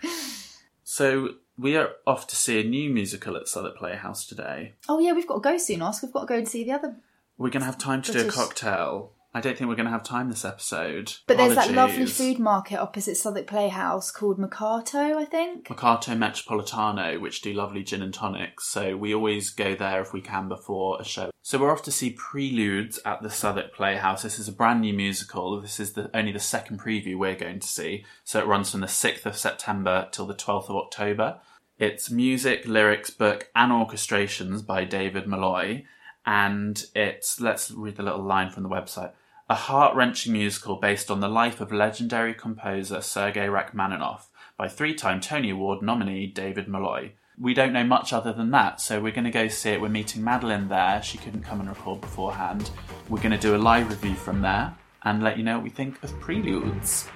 so 0.85 1.31
we 1.59 1.77
are 1.77 1.91
off 2.07 2.27
to 2.29 2.37
see 2.37 2.61
a 2.61 2.65
new 2.65 2.89
musical 2.91 3.37
at 3.37 3.49
Southwark 3.49 3.77
Playhouse 3.77 4.27
today. 4.27 4.75
Oh 4.89 5.01
yeah, 5.01 5.13
we've 5.13 5.27
got 5.27 5.35
to 5.35 5.41
go 5.41 5.59
soon, 5.59 5.83
Oscar. 5.83 6.07
We've 6.07 6.15
got 6.15 6.21
to 6.21 6.27
go 6.27 6.37
and 6.37 6.49
see 6.49 6.65
the 6.65 6.73
other. 6.73 6.97
We're 7.37 7.51
going 7.51 7.61
to 7.61 7.67
have 7.67 7.79
time 7.79 8.03
to 8.03 8.13
do 8.13 8.29
a 8.29 8.31
cocktail. 8.31 9.13
I 9.35 9.41
don't 9.41 9.59
think 9.59 9.69
we're 9.69 9.77
going 9.77 9.87
to 9.87 9.93
have 9.93 10.03
time 10.03 10.31
this 10.31 10.45
episode. 10.45 11.13
But 11.27 11.37
there's 11.37 11.55
that 11.55 11.73
lovely 11.73 12.07
food 12.07 12.39
market 12.39 12.81
opposite 12.81 13.17
Southwark 13.17 13.47
Playhouse 13.47 14.11
called 14.11 14.39
Mercato, 14.39 15.19
I 15.19 15.27
think. 15.27 15.69
Mercato 15.69 16.13
Metropolitano, 16.15 17.21
which 17.21 17.43
do 17.43 17.53
lovely 17.53 17.85
gin 17.85 18.03
and 18.03 18.13
tonics. 18.13 18.67
So 18.67 18.97
we 18.97 19.15
always 19.15 19.51
go 19.51 19.75
there 19.75 20.01
if 20.01 20.15
we 20.15 20.23
can 20.23 20.49
before 20.49 21.01
a 21.01 21.05
show. 21.05 21.31
So 21.43 21.59
we're 21.59 21.71
off 21.71 21.83
to 21.83 21.93
see 21.93 22.11
Preludes 22.11 22.99
at 23.05 23.23
the 23.23 23.31
Southwark 23.31 23.75
Playhouse. 23.75 24.23
This 24.23 24.39
is 24.39 24.49
a 24.49 24.53
brand 24.53 24.81
new 24.81 24.95
musical. 24.95 25.61
This 25.61 25.79
is 25.79 25.93
the 25.93 26.11
only 26.17 26.33
the 26.33 26.41
second 26.41 26.81
preview 26.81 27.19
we're 27.19 27.37
going 27.37 27.61
to 27.61 27.69
see. 27.69 28.07
So 28.25 28.41
it 28.41 28.47
runs 28.47 28.71
from 28.71 28.81
the 28.81 28.87
6th 28.87 29.27
of 29.27 29.37
September 29.37 30.09
till 30.11 30.27
the 30.27 30.35
12th 30.35 30.71
of 30.71 30.77
October. 30.77 31.39
It's 31.79 32.11
music, 32.11 32.67
lyrics, 32.67 33.11
book, 33.11 33.51
and 33.55 33.71
orchestrations 33.71 34.67
by 34.67 34.85
David 34.85 35.29
Malloy. 35.29 35.85
And 36.27 36.85
it's, 36.93 37.41
let's 37.41 37.71
read 37.71 37.95
the 37.95 38.03
little 38.03 38.25
line 38.25 38.51
from 38.51 38.65
the 38.65 38.69
website. 38.69 39.13
A 39.49 39.55
heart 39.55 39.95
wrenching 39.95 40.33
musical 40.33 40.77
based 40.77 41.09
on 41.09 41.21
the 41.21 41.29
life 41.29 41.61
of 41.61 41.71
legendary 41.71 42.35
composer 42.35 43.01
Sergei 43.01 43.47
Rachmaninoff 43.47 44.29
by 44.57 44.67
three 44.67 44.93
time 44.93 45.21
Tony 45.21 45.51
Award 45.51 45.81
nominee 45.81 46.27
David 46.27 46.67
Malloy. 46.67 47.13
We 47.41 47.55
don't 47.55 47.73
know 47.73 47.85
much 47.85 48.13
other 48.13 48.33
than 48.33 48.51
that, 48.51 48.81
so 48.81 49.01
we're 49.01 49.13
going 49.13 49.25
to 49.25 49.31
go 49.31 49.47
see 49.47 49.71
it. 49.71 49.81
We're 49.81 49.89
meeting 49.89 50.25
Madeline 50.25 50.69
there. 50.69 51.01
She 51.01 51.17
couldn't 51.17 51.45
come 51.45 51.61
and 51.61 51.69
record 51.69 52.01
beforehand. 52.01 52.71
We're 53.09 53.23
going 53.23 53.31
to 53.31 53.39
do 53.39 53.55
a 53.55 53.57
live 53.57 53.89
review 53.89 54.17
from 54.17 54.43
there 54.43 54.75
and 55.05 55.23
let 55.23 55.39
you 55.39 55.45
know 55.45 55.55
what 55.55 55.65
we 55.65 55.71
think 55.71 56.03
of 56.03 56.19
Preludes. 56.19 57.09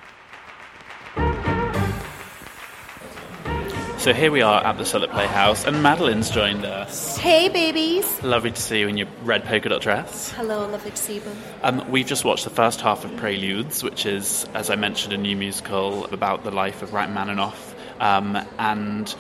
So 4.03 4.13
here 4.13 4.33
we 4.33 4.43
are 4.43 4.65
at 4.65 4.79
the 4.79 4.85
Southwark 4.85 5.13
Playhouse, 5.13 5.65
and 5.65 5.81
Madeline's 5.81 6.29
joined 6.29 6.65
us. 6.65 7.17
Hey, 7.19 7.49
babies. 7.49 8.21
Lovely 8.25 8.51
to 8.51 8.61
see 8.61 8.81
you 8.81 8.89
in 8.89 8.97
your 8.97 9.07
red 9.23 9.45
polka 9.45 9.69
dot 9.69 9.81
dress. 9.81 10.33
Hello, 10.33 10.67
lovely 10.67 10.91
to 10.91 10.97
see 10.97 11.15
you 11.15 11.21
both. 11.21 11.65
Um, 11.65 11.89
we've 11.89 12.09
just 12.09 12.25
watched 12.25 12.43
the 12.43 12.51
first 12.51 12.81
half 12.81 13.05
of 13.05 13.17
Preludes, 13.17 13.85
which 13.85 14.05
is, 14.05 14.45
as 14.55 14.71
I 14.71 14.75
mentioned, 14.75 15.13
a 15.13 15.17
new 15.17 15.37
musical 15.37 16.07
about 16.07 16.43
the 16.43 16.51
life 16.51 16.83
of 16.83 16.91
Rachmaninoff. 16.91 17.77
Um, 18.01 18.45
and 18.59 19.15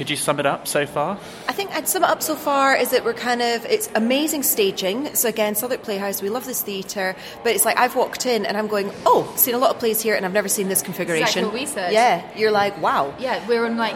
could 0.00 0.08
you 0.08 0.16
sum 0.16 0.40
it 0.40 0.46
up 0.46 0.66
so 0.66 0.86
far? 0.86 1.18
I 1.46 1.52
think 1.52 1.72
I'd 1.72 1.86
sum 1.86 2.02
it 2.04 2.08
up 2.08 2.22
so 2.22 2.34
far 2.34 2.74
is 2.74 2.88
that 2.92 3.04
we're 3.04 3.12
kind 3.12 3.42
of, 3.42 3.66
it's 3.66 3.90
amazing 3.94 4.42
staging. 4.44 5.14
So 5.14 5.28
again, 5.28 5.54
Southwark 5.54 5.82
Playhouse, 5.82 6.22
we 6.22 6.30
love 6.30 6.46
this 6.46 6.62
theatre, 6.62 7.14
but 7.44 7.54
it's 7.54 7.66
like 7.66 7.76
I've 7.78 7.94
walked 7.94 8.24
in 8.24 8.46
and 8.46 8.56
I'm 8.56 8.66
going, 8.66 8.90
oh, 9.04 9.30
seen 9.36 9.54
a 9.54 9.58
lot 9.58 9.72
of 9.74 9.78
plays 9.78 10.00
here 10.00 10.14
and 10.14 10.24
I've 10.24 10.32
never 10.32 10.48
seen 10.48 10.68
this 10.70 10.80
configuration. 10.80 11.24
Exactly 11.24 11.44
what 11.44 11.52
we 11.52 11.66
said. 11.66 11.92
Yeah, 11.92 12.26
you're 12.34 12.50
like, 12.50 12.80
wow. 12.80 13.14
Yeah, 13.18 13.46
we're 13.46 13.66
on 13.66 13.76
like 13.76 13.94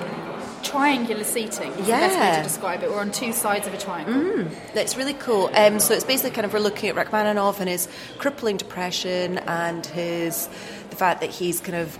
triangular 0.62 1.24
seating. 1.24 1.70
Is 1.72 1.86
the 1.86 1.92
best 1.92 2.14
way 2.16 2.20
Yeah. 2.20 2.34
Mm. 2.34 2.36
to 2.36 2.42
describe 2.42 2.82
it. 2.82 2.90
We're 2.90 3.00
on 3.00 3.10
two 3.10 3.32
sides 3.32 3.66
of 3.66 3.72
a 3.72 3.78
triangle. 3.78 4.46
That's 4.74 4.98
really 4.98 5.14
cool. 5.14 5.48
Um, 5.54 5.80
so 5.80 5.94
it's 5.94 6.04
basically 6.04 6.32
kind 6.32 6.44
of 6.44 6.52
we're 6.52 6.58
looking 6.58 6.90
at 6.90 6.96
Rachmaninoff 6.96 7.60
and 7.60 7.68
his 7.70 7.88
crippling 8.18 8.58
depression 8.58 9.38
and 9.38 9.86
his 9.86 10.50
the 10.94 10.98
fact 10.98 11.20
that 11.22 11.30
he's 11.30 11.58
kind 11.60 11.74
of 11.76 11.98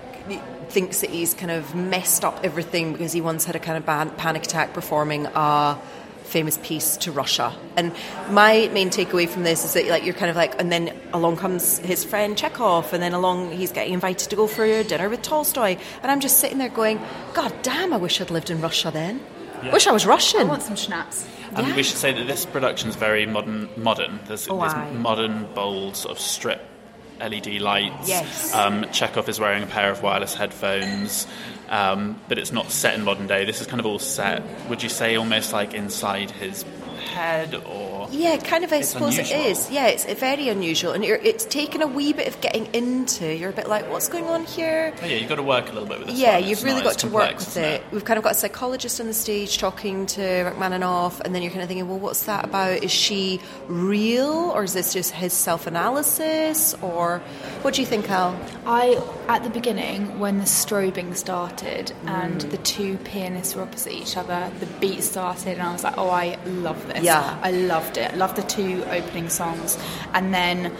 thinks 0.68 1.00
that 1.00 1.10
he's 1.10 1.34
kind 1.34 1.50
of 1.50 1.74
messed 1.74 2.24
up 2.24 2.40
everything 2.44 2.92
because 2.92 3.12
he 3.12 3.20
once 3.20 3.44
had 3.44 3.56
a 3.56 3.58
kind 3.58 3.76
of 3.76 3.84
ban- 3.84 4.10
panic 4.10 4.44
attack 4.44 4.72
performing 4.72 5.26
a 5.34 5.76
famous 6.22 6.58
piece 6.62 6.96
to 6.96 7.10
Russia. 7.12 7.52
And 7.76 7.92
my 8.30 8.70
main 8.72 8.88
takeaway 8.90 9.28
from 9.28 9.42
this 9.42 9.64
is 9.64 9.74
that 9.74 9.86
like 9.88 10.04
you're 10.04 10.14
kind 10.14 10.30
of 10.30 10.36
like, 10.36 10.58
and 10.60 10.70
then 10.72 10.96
along 11.12 11.36
comes 11.38 11.78
his 11.78 12.04
friend 12.04 12.38
Chekhov, 12.38 12.92
and 12.92 13.02
then 13.02 13.12
along 13.12 13.50
he's 13.50 13.72
getting 13.72 13.92
invited 13.94 14.30
to 14.30 14.36
go 14.36 14.46
for 14.46 14.64
a 14.64 14.84
dinner 14.84 15.08
with 15.08 15.22
Tolstoy, 15.22 15.76
and 16.02 16.10
I'm 16.12 16.20
just 16.20 16.38
sitting 16.38 16.58
there 16.58 16.68
going, 16.70 17.00
God 17.34 17.52
damn, 17.62 17.92
I 17.92 17.96
wish 17.96 18.20
I'd 18.20 18.30
lived 18.30 18.48
in 18.50 18.60
Russia 18.60 18.90
then. 18.92 19.20
Wish 19.72 19.86
I 19.86 19.92
was 19.92 20.06
Russian. 20.06 20.42
I 20.42 20.44
want 20.44 20.62
some 20.62 20.76
schnapps. 20.76 21.26
And 21.56 21.66
Yeah. 21.66 21.76
we 21.76 21.82
should 21.82 21.96
say 21.98 22.12
that 22.12 22.26
this 22.26 22.46
production 22.46 22.88
is 22.90 22.96
very 22.96 23.26
modern. 23.26 23.68
Modern. 23.76 24.20
There's, 24.26 24.46
Oh, 24.48 24.60
there's 24.60 24.74
modern, 24.94 25.46
bold, 25.54 25.96
sort 25.96 26.12
of 26.12 26.20
strip 26.20 26.60
LED 27.20 27.60
lights. 27.60 28.08
Yes. 28.08 28.54
Um, 28.54 28.86
Chekhov 28.92 29.28
is 29.28 29.38
wearing 29.40 29.62
a 29.62 29.66
pair 29.66 29.90
of 29.90 30.02
wireless 30.02 30.34
headphones, 30.34 31.26
um, 31.68 32.20
but 32.28 32.38
it's 32.38 32.52
not 32.52 32.70
set 32.70 32.94
in 32.94 33.04
modern 33.04 33.26
day. 33.26 33.44
This 33.44 33.60
is 33.60 33.66
kind 33.66 33.80
of 33.80 33.86
all 33.86 33.98
set. 33.98 34.42
Would 34.68 34.82
you 34.82 34.88
say 34.88 35.16
almost 35.16 35.52
like 35.52 35.74
inside 35.74 36.30
his 36.30 36.64
head, 37.14 37.54
or 37.54 38.08
Yeah, 38.10 38.36
kind 38.38 38.64
of. 38.64 38.72
I 38.72 38.76
It's 38.76 38.90
suppose 38.90 39.18
unusual. 39.18 39.40
it 39.40 39.46
is. 39.46 39.70
Yeah, 39.70 39.86
it's 39.86 40.04
very 40.04 40.48
unusual, 40.48 40.92
and 40.92 41.04
you're, 41.04 41.16
it's 41.16 41.44
taken 41.44 41.80
a 41.82 41.86
wee 41.86 42.12
bit 42.12 42.28
of 42.28 42.40
getting 42.40 42.66
into. 42.74 43.34
You're 43.34 43.50
a 43.50 43.52
bit 43.52 43.68
like, 43.68 43.88
what's 43.90 44.08
going 44.08 44.26
on 44.26 44.44
here? 44.44 44.92
Oh, 45.02 45.06
yeah, 45.06 45.16
you've 45.16 45.28
got 45.28 45.36
to 45.36 45.42
work 45.42 45.68
a 45.70 45.72
little 45.72 45.88
bit 45.88 45.98
with 46.00 46.08
this. 46.08 46.18
Yeah, 46.18 46.34
one. 46.34 46.42
you've 46.48 46.58
It's 46.58 46.64
really 46.64 46.82
got 46.82 46.94
it's 46.94 47.02
to 47.02 47.08
work 47.08 47.38
with 47.38 47.48
isn't 47.48 47.64
it. 47.64 47.82
We've 47.92 48.04
kind 48.04 48.18
of 48.18 48.24
got 48.24 48.32
a 48.32 48.36
psychologist 48.36 49.00
on 49.00 49.06
the 49.06 49.14
stage 49.14 49.58
talking 49.58 50.06
to 50.06 50.22
Rachmaninoff, 50.44 51.20
and 51.20 51.34
then 51.34 51.42
you're 51.42 51.50
kind 51.50 51.62
of 51.62 51.68
thinking, 51.68 51.88
well, 51.88 51.98
what's 51.98 52.24
that 52.24 52.44
about? 52.44 52.82
Is 52.82 52.90
she 52.92 53.40
real, 53.68 54.50
or 54.54 54.64
is 54.64 54.72
this 54.72 54.92
just 54.92 55.12
his 55.12 55.32
self-analysis, 55.32 56.74
or 56.82 57.20
what 57.62 57.74
do 57.74 57.80
you 57.80 57.86
think, 57.86 58.10
Al? 58.10 58.38
I 58.66 59.00
at 59.28 59.42
the 59.42 59.50
beginning 59.50 60.18
when 60.18 60.38
the 60.38 60.44
strobing 60.44 61.16
started 61.16 61.92
and 62.06 62.40
mm. 62.40 62.50
the 62.50 62.58
two 62.58 62.96
pianists 62.98 63.54
were 63.54 63.62
opposite 63.62 63.92
each 63.92 64.16
other, 64.16 64.50
the 64.60 64.66
beat 64.80 65.02
started, 65.02 65.54
and 65.58 65.62
I 65.62 65.72
was 65.72 65.84
like, 65.84 65.96
oh, 65.98 66.10
I 66.10 66.38
love 66.44 66.86
this. 66.88 67.03
Yeah. 67.04 67.38
I 67.42 67.50
loved 67.50 67.96
it. 67.96 68.12
I 68.12 68.16
loved 68.16 68.36
the 68.36 68.42
two 68.42 68.84
opening 68.86 69.28
songs, 69.28 69.78
and 70.12 70.32
then. 70.34 70.72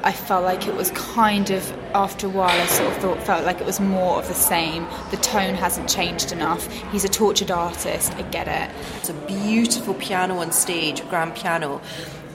I 0.00 0.12
felt 0.12 0.44
like 0.44 0.68
it 0.68 0.76
was 0.76 0.92
kind 0.92 1.50
of 1.50 1.72
after 1.92 2.28
a 2.28 2.30
while. 2.30 2.50
I 2.50 2.66
sort 2.66 2.88
of 2.88 2.96
thought 2.98 3.20
felt 3.24 3.44
like 3.44 3.60
it 3.60 3.66
was 3.66 3.80
more 3.80 4.20
of 4.20 4.28
the 4.28 4.32
same. 4.32 4.86
The 5.10 5.16
tone 5.16 5.56
hasn't 5.56 5.88
changed 5.88 6.30
enough. 6.30 6.70
He's 6.92 7.02
a 7.04 7.08
tortured 7.08 7.50
artist. 7.50 8.12
I 8.14 8.22
get 8.22 8.46
it. 8.46 8.70
It's 8.98 9.08
a 9.08 9.14
beautiful 9.14 9.94
piano 9.94 10.38
on 10.38 10.52
stage, 10.52 11.06
grand 11.10 11.34
piano, 11.34 11.80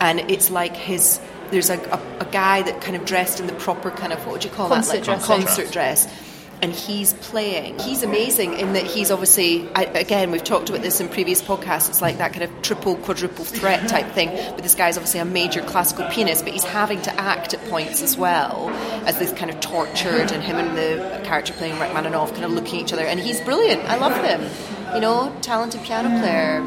and 0.01 0.19
it's 0.29 0.51
like 0.51 0.75
his. 0.75 1.21
There's 1.51 1.69
a, 1.69 1.79
a, 1.79 2.01
a 2.19 2.25
guy 2.25 2.63
that 2.63 2.82
kind 2.82 2.97
of 2.97 3.06
dressed 3.06 3.39
in 3.39 3.47
the 3.47 3.53
proper 3.53 3.91
kind 3.91 4.12
of 4.12 4.19
what 4.25 4.34
would 4.34 4.43
you 4.43 4.49
call 4.49 4.67
Concert 4.67 5.06
that? 5.06 5.08
Like 5.08 5.25
dressing. 5.25 5.45
concert 5.45 5.71
dress. 5.71 6.33
And 6.63 6.71
he's 6.71 7.13
playing. 7.15 7.78
He's 7.80 8.04
amazing 8.04 8.54
in 8.54 8.71
that 8.71 8.86
he's 8.86 9.12
obviously, 9.12 9.69
I, 9.76 9.84
again, 9.84 10.32
we've 10.32 10.45
talked 10.45 10.69
about 10.69 10.82
this 10.82 11.02
in 11.02 11.10
previous 11.10 11.41
podcasts. 11.41 11.89
It's 11.89 12.02
like 12.02 12.19
that 12.19 12.32
kind 12.32 12.43
of 12.43 12.62
triple, 12.62 12.95
quadruple 12.95 13.43
threat 13.43 13.89
type 13.89 14.08
thing. 14.13 14.30
But 14.30 14.60
this 14.60 14.73
guy's 14.73 14.95
obviously 14.95 15.19
a 15.19 15.26
major 15.26 15.62
classical 15.62 16.08
pianist, 16.08 16.45
but 16.45 16.54
he's 16.54 16.63
having 16.63 17.02
to 17.02 17.13
act 17.19 17.54
at 17.54 17.62
points 17.65 18.02
as 18.02 18.15
well 18.15 18.69
as 19.06 19.19
this 19.19 19.34
kind 19.34 19.52
of 19.52 19.60
tortured, 19.60 20.32
and 20.32 20.41
him 20.41 20.56
and 20.56 20.78
the 20.78 21.21
character 21.26 21.52
playing 21.52 21.78
Rachmaninoff 21.80 22.32
kind 22.32 22.45
of 22.45 22.52
looking 22.52 22.80
at 22.80 22.86
each 22.86 22.93
other. 22.93 23.04
And 23.04 23.19
he's 23.19 23.41
brilliant. 23.41 23.84
I 23.84 23.97
love 23.97 24.15
him. 24.23 24.95
You 24.95 25.02
know, 25.02 25.36
talented 25.41 25.84
piano 25.84 26.17
player. 26.21 26.62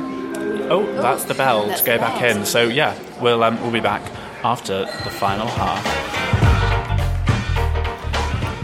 Oh, 0.70 0.84
that's 1.00 1.24
the 1.24 1.32
bell 1.32 1.68
That's 1.68 1.80
to 1.80 1.86
go 1.86 1.96
back 1.96 2.20
in. 2.20 2.44
So 2.44 2.64
yeah, 2.64 2.94
we'll 3.22 3.42
um, 3.42 3.58
we'll 3.62 3.72
be 3.72 3.80
back 3.80 4.02
after 4.44 4.80
the 4.80 5.10
final 5.10 5.46
half. 5.46 6.15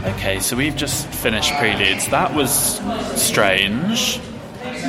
Okay, 0.04 0.40
so 0.40 0.56
we've 0.56 0.74
just 0.76 1.06
finished 1.06 1.52
Preludes. 1.54 2.08
That 2.08 2.34
was 2.34 2.80
strange. 3.20 4.20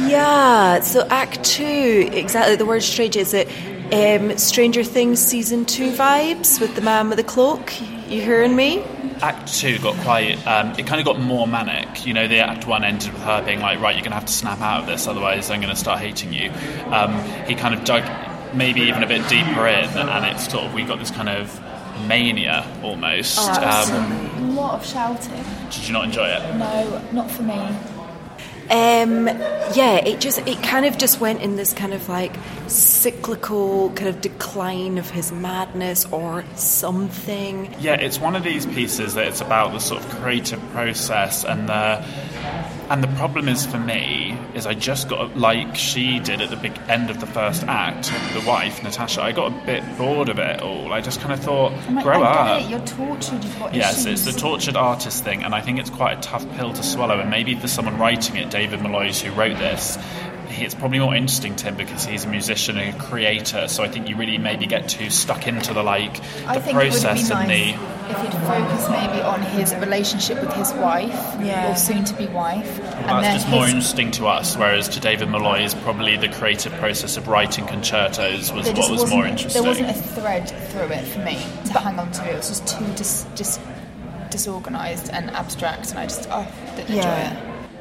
Yeah, 0.07 0.79
so 0.79 1.07
Act 1.09 1.43
Two, 1.43 2.09
exactly. 2.11 2.55
The 2.55 2.65
word 2.65 2.81
strange 2.81 3.15
is 3.15 3.33
it 3.33 3.47
um, 3.93 4.35
Stranger 4.37 4.83
Things 4.83 5.19
season 5.19 5.65
two 5.65 5.91
vibes 5.91 6.59
with 6.59 6.75
the 6.75 6.81
man 6.81 7.09
with 7.09 7.17
the 7.17 7.23
cloak. 7.23 7.79
You 8.09 8.21
hearing 8.21 8.55
me? 8.55 8.83
Act 9.21 9.53
Two 9.53 9.77
got 9.79 9.95
quite. 9.97 10.45
Um, 10.47 10.71
it 10.79 10.87
kind 10.87 10.99
of 10.99 11.05
got 11.05 11.19
more 11.19 11.47
manic. 11.47 12.07
You 12.07 12.13
know, 12.15 12.27
the 12.27 12.39
Act 12.39 12.65
One 12.65 12.83
ended 12.83 13.13
with 13.13 13.21
her 13.21 13.43
being 13.45 13.59
like, 13.61 13.79
"Right, 13.79 13.95
you're 13.95 14.01
going 14.01 14.11
to 14.11 14.15
have 14.15 14.25
to 14.25 14.33
snap 14.33 14.61
out 14.61 14.81
of 14.81 14.87
this, 14.87 15.07
otherwise 15.07 15.51
I'm 15.51 15.61
going 15.61 15.73
to 15.73 15.79
start 15.79 15.99
hating 15.99 16.33
you." 16.33 16.49
Um, 16.87 17.13
he 17.45 17.53
kind 17.53 17.75
of 17.75 17.83
dug 17.83 18.03
maybe 18.55 18.81
even 18.81 19.03
a 19.03 19.07
bit 19.07 19.27
deeper 19.29 19.67
in, 19.67 19.89
and 19.95 20.25
it's 20.25 20.49
sort 20.49 20.65
of 20.65 20.73
we 20.73 20.83
got 20.85 20.97
this 20.97 21.11
kind 21.11 21.29
of 21.29 21.61
mania 22.07 22.65
almost. 22.83 23.37
um, 23.37 24.42
a 24.53 24.55
lot 24.55 24.73
of 24.75 24.85
shouting. 24.85 25.43
did 25.71 25.87
you 25.87 25.93
not 25.93 26.05
enjoy 26.05 26.27
it? 26.27 26.55
No, 26.55 27.01
not 27.11 27.31
for 27.31 27.43
me. 27.43 27.53
Um, 28.69 29.27
yeah, 29.27 29.97
it 29.97 30.21
just 30.21 30.39
it 30.47 30.63
kind 30.63 30.85
of 30.85 30.97
just 30.97 31.19
went 31.19 31.41
in 31.41 31.57
this 31.57 31.73
kind 31.73 31.93
of 31.93 32.07
like 32.07 32.33
cyclical 32.67 33.89
kind 33.91 34.07
of 34.07 34.21
decline 34.21 34.97
of 34.97 35.09
his 35.09 35.31
madness 35.31 36.05
or 36.11 36.45
something. 36.55 37.75
Yeah, 37.79 37.95
it's 37.95 38.19
one 38.19 38.35
of 38.35 38.43
these 38.43 38.65
pieces 38.65 39.15
that 39.15 39.27
it's 39.27 39.41
about 39.41 39.73
the 39.73 39.79
sort 39.79 40.03
of 40.03 40.09
creative 40.11 40.61
process 40.71 41.43
and 41.43 41.67
the 41.67 42.05
and 42.89 43.03
the 43.03 43.07
problem 43.17 43.47
is 43.49 43.65
for 43.65 43.79
me 43.79 44.37
is 44.53 44.65
I 44.65 44.73
just 44.73 45.09
got 45.09 45.37
like 45.37 45.75
she 45.75 46.19
did 46.19 46.41
at 46.41 46.49
the 46.49 46.55
big 46.55 46.77
end 46.87 47.09
of 47.09 47.19
the 47.19 47.25
first 47.25 47.63
act, 47.63 48.11
the 48.33 48.43
wife 48.47 48.83
Natasha. 48.83 49.21
I 49.21 49.31
got 49.31 49.51
a 49.51 49.65
bit 49.65 49.83
bored 49.97 50.29
of 50.29 50.39
it 50.39 50.61
all. 50.61 50.91
I 50.93 51.01
just 51.01 51.19
kind 51.21 51.33
of 51.33 51.39
thought, 51.39 51.71
oh 51.73 51.91
like, 51.93 52.03
grow 52.03 52.21
I 52.21 52.27
up. 52.27 52.61
it, 52.61 52.69
you're 52.69 52.79
tortured, 52.85 53.43
you've 53.43 53.59
got 53.59 53.73
Yes, 53.73 54.05
issues. 54.05 54.25
it's 54.27 54.35
the 54.35 54.39
tortured 54.41 54.75
artist 54.75 55.23
thing, 55.23 55.43
and 55.43 55.55
I 55.55 55.61
think 55.61 55.79
it's 55.79 55.89
quite 55.89 56.17
a 56.17 56.21
tough 56.21 56.45
pill 56.55 56.73
to 56.73 56.83
swallow. 56.83 57.19
And 57.19 57.29
maybe 57.29 57.55
for 57.55 57.67
someone 57.67 57.97
writing 57.97 58.35
it, 58.37 58.49
David 58.51 58.81
Malloy, 58.81 59.11
who 59.11 59.31
wrote 59.31 59.57
this, 59.57 59.97
it's 60.49 60.75
probably 60.75 60.99
more 60.99 61.15
interesting 61.15 61.55
to 61.57 61.65
him 61.67 61.75
because 61.77 62.05
he's 62.05 62.25
a 62.25 62.27
musician 62.27 62.77
and 62.77 62.95
a 62.95 62.99
creator. 62.99 63.67
So 63.67 63.83
I 63.83 63.87
think 63.87 64.07
you 64.09 64.15
really 64.15 64.37
maybe 64.37 64.67
get 64.67 64.87
too 64.89 65.09
stuck 65.09 65.47
into 65.47 65.73
the 65.73 65.83
like 65.83 66.13
the 66.15 66.21
think 66.21 66.45
it 66.45 66.65
would 66.67 66.73
process 66.73 67.29
be 67.29 67.35
and 67.35 67.49
the. 67.49 67.92
If 68.13 68.21
he'd 68.21 68.33
focus 68.47 68.89
maybe 68.89 69.21
on 69.21 69.41
his 69.41 69.75
relationship 69.75 70.39
with 70.41 70.53
his 70.53 70.71
wife, 70.73 71.35
Yeah. 71.41 71.71
or 71.71 71.75
soon-to-be 71.75 72.27
wife, 72.27 72.79
and 72.79 73.09
That's 73.09 73.27
then 73.27 73.33
just 73.39 73.49
more 73.49 73.65
interesting 73.67 74.11
to 74.11 74.27
us, 74.27 74.55
whereas 74.55 74.87
to 74.89 74.99
David 74.99 75.29
Malloy 75.29 75.63
is 75.63 75.73
probably 75.73 76.17
the 76.17 76.29
creative 76.29 76.73
process 76.73 77.17
of 77.17 77.27
writing 77.27 77.65
concertos 77.65 78.51
was 78.51 78.67
what 78.67 78.91
was 78.91 79.09
more 79.09 79.25
interesting. 79.25 79.61
There 79.61 79.69
wasn't 79.69 79.89
a 79.89 79.93
thread 79.93 80.49
through 80.69 80.91
it 80.91 81.05
for 81.05 81.19
me 81.19 81.37
to 81.65 81.79
hang 81.79 81.99
on 81.99 82.11
to. 82.11 82.29
It 82.29 82.35
was 82.35 82.47
just 82.49 82.67
too 82.67 82.85
dis, 82.95 83.25
dis, 83.35 83.59
disorganized 84.29 85.09
and 85.11 85.29
abstract, 85.31 85.91
and 85.91 85.99
I 85.99 86.05
just 86.05 86.27
oh, 86.31 86.47
didn't 86.75 86.95
enjoy 86.95 87.09
it. 87.09 87.33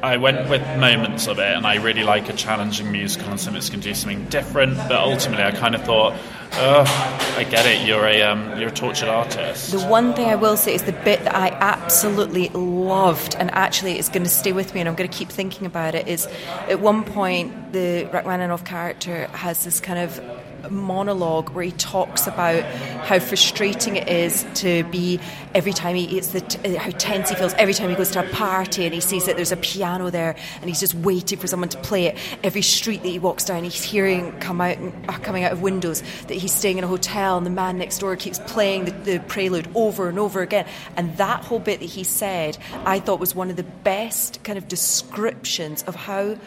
I 0.03 0.17
went 0.17 0.49
with 0.49 0.61
moments 0.77 1.27
of 1.27 1.39
it, 1.39 1.55
and 1.55 1.65
I 1.65 1.75
really 1.75 2.03
like 2.03 2.27
a 2.27 2.33
challenging 2.33 2.91
musical 2.91 3.29
and 3.29 3.39
something 3.39 3.53
that's 3.53 3.69
going 3.69 3.79
to 3.79 3.87
do 3.87 3.95
something 3.95 4.25
different. 4.25 4.75
But 4.75 4.91
ultimately, 4.97 5.45
I 5.45 5.51
kind 5.51 5.75
of 5.75 5.83
thought, 5.83 6.13
oh, 6.55 7.33
I 7.37 7.43
get 7.43 7.65
it. 7.65 7.85
You're 7.87 8.05
a 8.05 8.21
um, 8.21 8.59
you're 8.59 8.69
a 8.69 8.71
tortured 8.71 9.09
artist. 9.09 9.71
The 9.71 9.85
one 9.87 10.13
thing 10.13 10.27
I 10.27 10.35
will 10.35 10.57
say 10.57 10.73
is 10.73 10.83
the 10.83 10.91
bit 10.91 11.23
that 11.23 11.35
I 11.35 11.49
absolutely 11.49 12.49
loved, 12.49 13.35
and 13.35 13.51
actually 13.51 13.97
it's 13.99 14.09
going 14.09 14.23
to 14.23 14.29
stay 14.29 14.51
with 14.53 14.73
me, 14.73 14.79
and 14.79 14.89
I'm 14.89 14.95
going 14.95 15.09
to 15.09 15.17
keep 15.17 15.29
thinking 15.29 15.65
about 15.65 15.95
it. 15.95 16.07
Is 16.07 16.27
at 16.69 16.79
one 16.79 17.03
point 17.03 17.73
the 17.73 18.07
Rachmaninoff 18.11 18.65
character 18.65 19.27
has 19.27 19.63
this 19.63 19.79
kind 19.79 19.99
of 19.99 20.19
monologue 20.69 21.49
where 21.49 21.63
he 21.63 21.71
talks 21.71 22.27
about 22.27 22.63
how 23.05 23.19
frustrating 23.19 23.95
it 23.95 24.07
is 24.07 24.45
to 24.55 24.83
be 24.85 25.19
every 25.53 25.73
time 25.73 25.95
he 25.95 26.17
it's 26.17 26.29
the 26.29 26.41
t- 26.41 26.75
how 26.75 26.89
tense 26.91 27.29
he 27.29 27.35
feels 27.35 27.53
every 27.53 27.73
time 27.73 27.89
he 27.89 27.95
goes 27.95 28.11
to 28.11 28.19
a 28.19 28.29
party 28.31 28.85
and 28.85 28.93
he 28.93 28.99
sees 28.99 29.25
that 29.25 29.35
there's 29.35 29.51
a 29.51 29.57
piano 29.57 30.09
there 30.09 30.35
and 30.61 30.65
he's 30.65 30.79
just 30.79 30.93
waiting 30.95 31.37
for 31.37 31.47
someone 31.47 31.69
to 31.69 31.77
play 31.79 32.05
it. 32.05 32.17
Every 32.43 32.61
street 32.61 33.03
that 33.03 33.09
he 33.09 33.19
walks 33.19 33.45
down 33.45 33.63
he's 33.63 33.83
hearing 33.83 34.31
come 34.39 34.61
out 34.61 34.77
uh, 35.07 35.17
coming 35.19 35.43
out 35.43 35.51
of 35.51 35.61
windows 35.61 36.01
that 36.27 36.35
he's 36.35 36.53
staying 36.53 36.77
in 36.77 36.83
a 36.83 36.87
hotel 36.87 37.37
and 37.37 37.45
the 37.45 37.51
man 37.51 37.77
next 37.77 37.99
door 37.99 38.15
keeps 38.15 38.39
playing 38.39 38.85
the, 38.85 38.91
the 38.91 39.19
prelude 39.27 39.67
over 39.75 40.09
and 40.09 40.19
over 40.19 40.41
again. 40.41 40.65
And 40.95 41.15
that 41.17 41.43
whole 41.43 41.59
bit 41.59 41.79
that 41.79 41.89
he 41.89 42.03
said 42.03 42.57
I 42.85 42.99
thought 42.99 43.19
was 43.19 43.35
one 43.35 43.49
of 43.49 43.55
the 43.55 43.63
best 43.63 44.43
kind 44.43 44.57
of 44.57 44.67
descriptions 44.67 45.83
of 45.83 45.95
how 45.95 46.37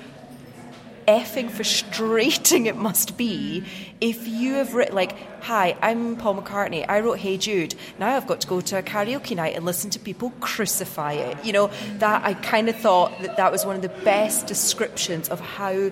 effing 1.07 1.51
frustrating 1.51 2.66
it 2.66 2.77
must 2.77 3.16
be 3.16 3.64
if 4.01 4.27
you 4.27 4.55
have 4.55 4.75
written 4.75 4.95
like 4.95 5.16
hi 5.42 5.77
i'm 5.81 6.16
paul 6.16 6.35
mccartney. 6.35 6.85
I 6.88 7.01
wrote 7.01 7.19
hey 7.19 7.37
jude. 7.37 7.75
Now 7.99 8.16
i've 8.16 8.27
got 8.27 8.40
to 8.40 8.47
go 8.47 8.61
to 8.61 8.79
a 8.79 8.83
karaoke 8.83 9.37
night 9.37 9.55
and 9.55 9.64
listen 9.64 9.90
to 9.90 9.99
people 9.99 10.31
crucify 10.40 11.12
it. 11.12 11.45
You 11.45 11.53
know 11.53 11.71
that 11.99 12.25
i 12.25 12.35
kind 12.35 12.69
of 12.69 12.77
thought 12.77 13.21
that 13.23 13.37
that 13.37 13.53
was 13.53 13.64
one 13.64 13.77
of 13.77 13.83
the 13.83 13.88
best 13.88 14.47
descriptions 14.47 15.29
of 15.29 15.40
how 15.40 15.90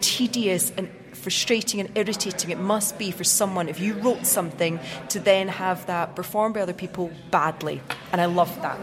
tedious 0.00 0.72
and 0.76 0.90
frustrating 1.12 1.80
and 1.80 1.90
irritating 1.96 2.50
it 2.50 2.58
must 2.58 2.98
be 2.98 3.10
for 3.10 3.24
someone 3.24 3.68
if 3.68 3.80
you 3.80 3.94
wrote 3.94 4.24
something 4.26 4.78
to 5.08 5.18
then 5.18 5.48
have 5.48 5.84
that 5.86 6.14
performed 6.14 6.54
by 6.54 6.60
other 6.60 6.72
people 6.72 7.10
badly. 7.30 7.82
And 8.12 8.20
i 8.20 8.26
love 8.26 8.54
that 8.62 8.78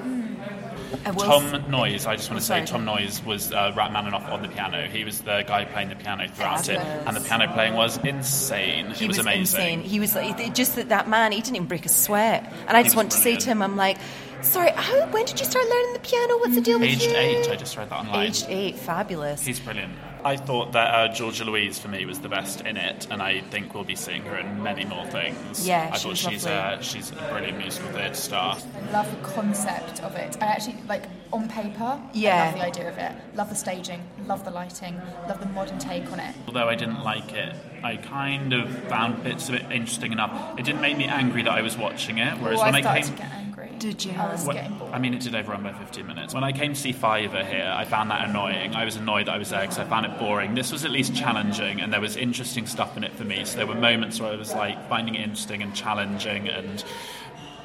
Tom 0.97 1.69
Noyes, 1.69 2.05
I 2.05 2.15
just 2.15 2.29
want 2.29 2.41
to 2.41 2.45
say. 2.45 2.65
Tom 2.65 2.85
Noyes 2.85 3.23
was 3.25 3.51
uh, 3.51 3.73
Rachmaninoff 3.75 4.29
on 4.29 4.41
the 4.41 4.47
piano. 4.47 4.87
He 4.87 5.03
was 5.03 5.21
the 5.21 5.43
guy 5.47 5.65
playing 5.65 5.89
the 5.89 5.95
piano 5.95 6.27
throughout 6.27 6.69
it, 6.69 6.79
and 6.79 7.15
the 7.15 7.21
piano 7.21 7.51
playing 7.53 7.73
was 7.73 7.97
insane. 7.97 8.91
He 8.91 9.05
it 9.05 9.07
was, 9.07 9.17
amazing. 9.17 9.39
insane. 9.41 9.81
He 9.81 9.99
was 9.99 10.15
like, 10.15 10.53
just 10.53 10.75
that 10.75 10.89
that 10.89 11.07
man. 11.09 11.31
He 11.31 11.41
didn't 11.41 11.55
even 11.55 11.67
break 11.67 11.85
a 11.85 11.89
sweat. 11.89 12.43
And 12.67 12.77
I 12.77 12.83
just 12.83 12.95
was 12.95 13.03
want 13.03 13.11
to 13.11 13.17
say 13.17 13.35
to 13.35 13.49
him, 13.49 13.61
I'm 13.61 13.75
like, 13.75 13.97
sorry, 14.41 14.71
how? 14.71 15.07
When 15.07 15.25
did 15.25 15.39
you 15.39 15.45
start 15.45 15.67
learning 15.67 15.93
the 15.93 15.99
piano? 15.99 16.37
What's 16.37 16.55
the 16.55 16.61
deal 16.61 16.79
with 16.79 16.89
Aged 16.89 17.03
you? 17.03 17.17
eight, 17.17 17.49
I 17.49 17.55
just 17.55 17.77
read 17.77 17.89
that 17.89 17.99
online. 17.99 18.27
Aged 18.27 18.45
eight, 18.49 18.75
fabulous. 18.77 19.45
He's 19.45 19.59
brilliant. 19.59 19.93
I 20.25 20.37
thought 20.37 20.71
that 20.73 20.93
uh, 20.93 21.13
Georgia 21.13 21.43
Louise 21.43 21.77
for 21.79 21.87
me 21.87 22.05
was 22.05 22.19
the 22.19 22.29
best 22.29 22.61
in 22.61 22.77
it, 22.77 23.07
and 23.11 23.21
I 23.21 23.41
think 23.41 23.73
we'll 23.73 23.83
be 23.83 23.95
seeing 23.95 24.23
her 24.23 24.37
in 24.37 24.63
many 24.63 24.85
more 24.85 25.05
things. 25.07 25.67
Yeah, 25.67 25.89
I 25.91 25.97
she 25.97 26.07
thought 26.07 26.17
she's 26.17 26.45
a 26.45 26.79
she's 26.81 27.11
a 27.11 27.15
brilliant 27.15 27.57
musical 27.57 27.91
theatre 27.91 28.13
star. 28.13 28.57
I 28.57 28.91
love 28.91 29.09
the 29.09 29.27
concept 29.27 30.01
of 30.01 30.15
it. 30.15 30.37
I 30.41 30.45
actually 30.45 30.77
like 30.87 31.03
on 31.31 31.49
paper. 31.49 32.01
Yeah. 32.13 32.43
I 32.43 32.45
love 32.45 32.55
the 32.55 32.65
idea 32.65 32.89
of 32.89 32.97
it. 32.97 33.11
Love 33.35 33.49
the 33.49 33.55
staging. 33.55 34.01
Love 34.25 34.45
the 34.45 34.51
lighting. 34.51 35.01
Love 35.27 35.39
the 35.39 35.47
modern 35.47 35.79
take 35.79 36.11
on 36.11 36.19
it. 36.19 36.35
Although 36.47 36.69
I 36.69 36.75
didn't 36.75 37.03
like 37.03 37.33
it, 37.33 37.55
I 37.83 37.97
kind 37.97 38.53
of 38.53 38.69
found 38.87 39.23
bits 39.23 39.49
of 39.49 39.55
it 39.55 39.63
interesting 39.71 40.11
enough. 40.11 40.57
It 40.57 40.65
didn't 40.65 40.81
make 40.81 40.97
me 40.97 41.05
angry 41.05 41.43
that 41.43 41.51
I 41.51 41.61
was 41.61 41.77
watching 41.77 42.19
it, 42.19 42.39
whereas 42.39 42.59
oh, 42.59 42.63
when 42.63 42.75
I 42.75 42.77
I 42.77 43.01
started 43.01 43.17
came. 43.17 43.42
To 43.79 43.87
get 43.87 43.93
angry. 43.93 43.93
Did 43.93 44.05
you? 44.05 44.11
I 44.19 44.31
was 44.31 44.45
Well. 44.45 44.89
I 44.93 44.99
mean, 44.99 45.13
it 45.13 45.21
did 45.21 45.35
overrun 45.35 45.63
by 45.63 45.73
15 45.73 46.05
minutes. 46.07 46.33
When 46.33 46.43
I 46.43 46.51
came 46.51 46.73
to 46.73 46.79
see 46.79 46.91
Fiver 46.91 47.43
here, 47.43 47.73
I 47.75 47.85
found 47.85 48.11
that 48.11 48.29
annoying. 48.29 48.75
I 48.75 48.85
was 48.85 48.95
annoyed 48.95 49.27
that 49.27 49.33
I 49.35 49.37
was 49.37 49.49
there 49.49 49.61
because 49.61 49.79
I 49.79 49.85
found 49.85 50.05
it 50.05 50.17
boring. 50.19 50.55
This 50.55 50.71
was 50.71 50.85
at 50.85 50.91
least 50.91 51.15
challenging, 51.15 51.81
and 51.81 51.91
there 51.91 52.01
was 52.01 52.15
interesting 52.15 52.65
stuff 52.65 52.97
in 52.97 53.03
it 53.03 53.13
for 53.13 53.23
me. 53.23 53.45
So 53.45 53.57
there 53.57 53.67
were 53.67 53.75
moments 53.75 54.19
where 54.19 54.31
I 54.31 54.35
was 54.35 54.53
like 54.53 54.87
finding 54.89 55.15
it 55.15 55.21
interesting 55.21 55.61
and 55.61 55.75
challenging, 55.75 56.47
and 56.49 56.83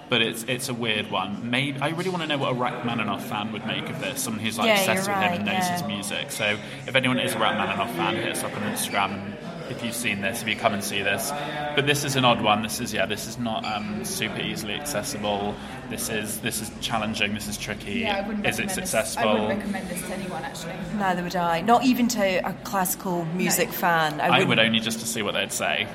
but 0.08 0.22
it's 0.22 0.44
it's 0.44 0.68
a 0.68 0.74
weird 0.74 1.10
one. 1.10 1.50
Maybe 1.50 1.80
I 1.80 1.90
really 1.90 2.10
want 2.10 2.22
to 2.22 2.28
know 2.28 2.38
what 2.38 2.52
a 2.52 2.54
Rachmaninoff 2.54 3.26
fan 3.26 3.52
would 3.52 3.66
make 3.66 3.88
of 3.90 4.00
this. 4.00 4.22
Someone 4.22 4.42
who's 4.42 4.58
like 4.58 4.68
Yeah, 4.68 4.78
obsessed 4.80 5.06
you're 5.06 5.16
with 5.16 5.24
him 5.24 5.32
and 5.34 5.44
knows 5.44 5.54
yeah. 5.54 5.72
his 5.72 5.82
music. 5.84 6.30
So 6.30 6.56
if 6.86 6.94
anyone 6.94 7.18
is 7.18 7.34
a 7.34 7.38
Rachmaninoff 7.38 7.94
fan, 7.94 8.16
hit 8.16 8.32
us 8.32 8.42
up 8.42 8.54
on 8.56 8.62
Instagram. 8.62 9.12
And 9.12 9.36
if 9.70 9.82
you've 9.84 9.94
seen 9.94 10.20
this, 10.20 10.42
if 10.42 10.48
you 10.48 10.56
come 10.56 10.74
and 10.74 10.82
see 10.82 11.02
this, 11.02 11.30
but 11.76 11.86
this 11.86 12.04
is 12.04 12.16
an 12.16 12.24
odd 12.24 12.40
one. 12.42 12.62
This 12.62 12.80
is 12.80 12.92
yeah, 12.92 13.06
this 13.06 13.26
is 13.26 13.38
not 13.38 13.64
um, 13.64 14.04
super 14.04 14.40
easily 14.40 14.74
accessible. 14.74 15.54
This 15.90 16.08
is 16.08 16.40
this 16.40 16.60
is 16.60 16.70
challenging. 16.80 17.34
This 17.34 17.48
is 17.48 17.56
tricky. 17.58 18.00
yeah, 18.00 18.18
I 18.18 18.26
wouldn't 18.26 18.46
is 18.46 18.58
it 18.58 18.62
recommend 18.66 18.68
this- 18.68 18.74
successful? 18.90 19.28
I 19.28 19.32
wouldn't 19.32 19.48
recommend 19.60 19.88
this 19.88 20.02
to 20.02 20.14
anyone 20.14 20.44
actually. 20.44 20.74
Neither 20.96 21.22
would 21.22 21.36
I. 21.36 21.60
Not 21.60 21.84
even 21.84 22.08
to 22.08 22.48
a 22.48 22.52
classical 22.64 23.24
music 23.26 23.70
fan. 23.72 24.20
I, 24.20 24.28
I 24.28 24.44
wouldn't. 24.44 24.58
only 24.66 24.80
just 24.80 25.00
to 25.00 25.06
see 25.06 25.22
what 25.22 25.32
they'd 25.34 25.52
say. 25.52 25.86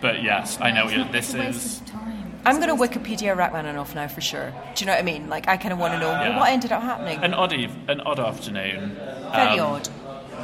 But 0.00 0.22
yes, 0.22 0.58
I 0.60 0.70
know 0.70 0.84
what 0.86 0.94
you're, 0.96 1.04
this 1.06 1.32
It's 1.32 1.34
a 1.34 1.38
waste 1.38 1.56
is. 1.66 1.80
of 1.80 1.86
time. 1.86 2.16
I'm 2.46 2.56
going 2.58 2.68
to 2.74 2.74
Wikipedia 2.74 3.36
Rachmaninoff 3.36 3.94
now 3.94 4.08
for 4.08 4.22
sure. 4.22 4.50
Do 4.74 4.80
you 4.82 4.86
know 4.86 4.92
what 4.92 5.00
I 5.00 5.02
mean? 5.02 5.28
Like, 5.28 5.46
I 5.46 5.58
kind 5.58 5.74
of 5.74 5.78
want 5.78 5.92
to 5.92 6.00
know 6.00 6.10
Yeah. 6.10 6.38
what 6.38 6.48
ended 6.48 6.72
up 6.72 6.80
happening. 6.82 7.18
An 7.22 7.34
odd, 7.34 7.52
eve- 7.52 7.76
an 7.88 8.00
odd 8.00 8.18
afternoon. 8.18 8.96
Very 9.34 9.58
Um, 9.60 9.74
odd. 9.74 9.88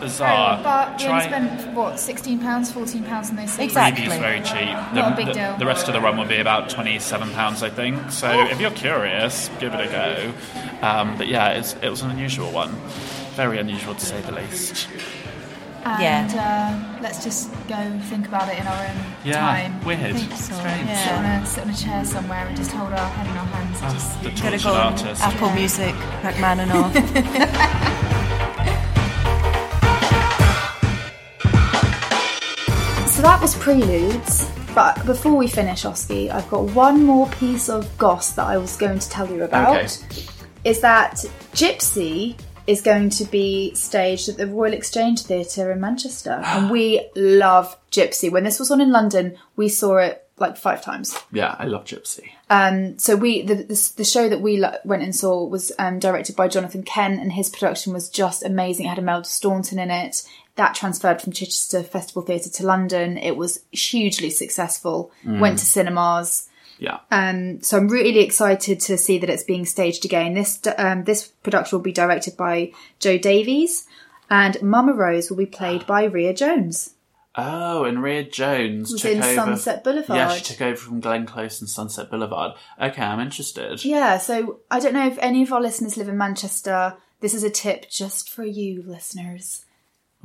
Bizarre. 0.00 0.60
But 0.62 0.98
we 1.00 1.06
only 1.06 1.20
Try- 1.20 1.26
spent 1.26 1.74
what 1.74 1.98
sixteen 1.98 2.38
pounds, 2.38 2.70
fourteen 2.72 3.04
pounds 3.04 3.30
on 3.30 3.36
those 3.36 3.50
seats. 3.50 3.64
Exactly. 3.64 4.04
Preview's 4.06 4.18
very 4.18 4.40
cheap. 4.40 4.76
The, 4.92 4.94
Not 4.94 5.12
a 5.12 5.16
big 5.16 5.26
the- 5.26 5.32
deal. 5.32 5.56
the 5.58 5.66
rest 5.66 5.88
of 5.88 5.94
the 5.94 6.00
run 6.00 6.16
will 6.16 6.26
be 6.26 6.38
about 6.38 6.68
twenty-seven 6.70 7.30
pounds, 7.32 7.62
I 7.62 7.70
think. 7.70 8.10
So 8.10 8.46
if 8.46 8.60
you're 8.60 8.70
curious, 8.70 9.50
give 9.60 9.74
it 9.74 9.80
a 9.88 9.90
go. 9.90 10.86
Um, 10.86 11.16
but 11.16 11.28
yeah, 11.28 11.50
it's, 11.50 11.74
it 11.82 11.88
was 11.88 12.02
an 12.02 12.10
unusual 12.10 12.50
one, 12.52 12.70
very 13.34 13.58
unusual 13.58 13.94
to 13.94 14.04
say 14.04 14.20
the 14.22 14.32
least. 14.32 14.88
And 15.84 16.02
Yeah. 16.32 16.96
uh, 16.98 17.00
let's 17.00 17.22
just 17.22 17.48
go 17.68 17.76
think 18.10 18.26
about 18.26 18.48
it 18.52 18.58
in 18.58 18.66
our 18.66 18.86
own 18.86 18.96
Yeah, 19.24 19.34
time. 19.38 19.84
weird. 19.84 20.00
I 20.00 20.12
think 20.14 20.32
so, 20.32 20.54
Strange. 20.56 20.88
yeah. 20.88 21.04
Sit 21.04 21.12
on, 21.12 21.24
a, 21.24 21.46
sit 21.46 21.64
on 21.64 21.70
a 21.70 21.76
chair 21.76 22.04
somewhere 22.04 22.44
and 22.48 22.56
just 22.56 22.72
hold 22.72 22.92
our 22.92 23.08
head 23.08 23.26
in 23.30 23.36
our 23.36 23.46
hands. 23.46 23.80
and 23.82 23.92
just 23.94 24.20
The 24.22 24.30
Gotta 24.30 24.40
tortured 24.58 24.62
go 24.64 24.74
on 24.74 24.92
artist. 24.94 25.22
Apple 25.22 25.50
Music, 25.52 25.94
Rachmaninoff. 26.24 28.12
was 33.46 33.54
Preludes. 33.58 34.50
But 34.74 35.06
before 35.06 35.36
we 35.36 35.46
finish, 35.46 35.84
Oski, 35.84 36.32
I've 36.32 36.50
got 36.50 36.64
one 36.74 37.04
more 37.04 37.28
piece 37.28 37.68
of 37.68 37.96
goss 37.96 38.32
that 38.32 38.44
I 38.44 38.56
was 38.56 38.76
going 38.76 38.98
to 38.98 39.08
tell 39.08 39.30
you 39.30 39.44
about. 39.44 39.76
Okay. 39.76 40.24
Is 40.64 40.80
that 40.80 41.24
Gypsy 41.52 42.36
is 42.66 42.80
going 42.82 43.08
to 43.10 43.24
be 43.26 43.72
staged 43.76 44.28
at 44.28 44.36
the 44.36 44.48
Royal 44.48 44.72
Exchange 44.72 45.22
Theatre 45.22 45.70
in 45.70 45.80
Manchester. 45.80 46.42
and 46.44 46.72
we 46.72 47.08
love 47.14 47.76
Gypsy. 47.92 48.32
When 48.32 48.42
this 48.42 48.58
was 48.58 48.72
on 48.72 48.80
in 48.80 48.90
London, 48.90 49.38
we 49.54 49.68
saw 49.68 49.98
it 49.98 50.26
like 50.38 50.56
five 50.56 50.82
times. 50.82 51.16
Yeah, 51.30 51.54
I 51.56 51.66
love 51.66 51.84
Gypsy. 51.84 52.30
Um, 52.50 52.98
so 52.98 53.14
we 53.14 53.42
the, 53.42 53.54
the 53.54 53.92
the 53.98 54.04
show 54.04 54.28
that 54.28 54.40
we 54.40 54.56
lo- 54.56 54.74
went 54.84 55.04
and 55.04 55.14
saw 55.14 55.44
was 55.44 55.70
um, 55.78 56.00
directed 56.00 56.34
by 56.34 56.48
Jonathan 56.48 56.82
Kent, 56.82 57.20
and 57.20 57.32
his 57.32 57.48
production 57.48 57.92
was 57.92 58.08
just 58.08 58.42
amazing. 58.44 58.86
It 58.86 58.88
had 58.88 58.98
Imelda 58.98 59.28
Staunton 59.28 59.78
in 59.78 59.92
it. 59.92 60.26
That 60.56 60.74
transferred 60.74 61.22
from 61.22 61.32
Chichester 61.32 61.82
Festival 61.82 62.22
Theatre 62.22 62.50
to 62.50 62.66
London. 62.66 63.18
It 63.18 63.36
was 63.36 63.60
hugely 63.72 64.30
successful. 64.30 65.12
Went 65.24 65.58
to 65.58 65.66
cinemas. 65.66 66.48
Yeah. 66.78 66.98
Um, 67.10 67.62
so 67.62 67.78
I'm 67.78 67.88
really 67.88 68.20
excited 68.20 68.80
to 68.80 68.98
see 68.98 69.18
that 69.18 69.30
it's 69.30 69.42
being 69.42 69.64
staged 69.64 70.04
again. 70.04 70.34
This 70.34 70.60
um, 70.78 71.04
this 71.04 71.26
production 71.26 71.78
will 71.78 71.82
be 71.82 71.92
directed 71.92 72.36
by 72.36 72.72
Jo 72.98 73.18
Davies, 73.18 73.86
and 74.30 74.60
Mama 74.62 74.92
Rose 74.92 75.30
will 75.30 75.36
be 75.38 75.46
played 75.46 75.86
by 75.86 76.04
Ria 76.04 76.34
Jones. 76.34 76.94
Oh, 77.38 77.84
and 77.84 78.02
Ria 78.02 78.24
Jones 78.24 78.92
Was 78.92 79.02
took 79.02 79.12
in 79.12 79.22
over. 79.22 79.34
Sunset 79.34 79.84
Boulevard. 79.84 80.16
Yeah, 80.16 80.32
she 80.32 80.44
took 80.44 80.62
over 80.62 80.76
from 80.76 81.00
Glenn 81.00 81.26
Close 81.26 81.60
and 81.60 81.68
Sunset 81.68 82.10
Boulevard. 82.10 82.52
Okay, 82.80 83.02
I'm 83.02 83.20
interested. 83.20 83.84
Yeah, 83.84 84.16
so 84.16 84.60
I 84.70 84.80
don't 84.80 84.94
know 84.94 85.06
if 85.06 85.18
any 85.18 85.42
of 85.42 85.52
our 85.52 85.60
listeners 85.60 85.98
live 85.98 86.08
in 86.08 86.16
Manchester. 86.16 86.96
This 87.20 87.34
is 87.34 87.42
a 87.42 87.50
tip 87.50 87.90
just 87.90 88.30
for 88.30 88.44
you, 88.44 88.82
listeners. 88.82 89.66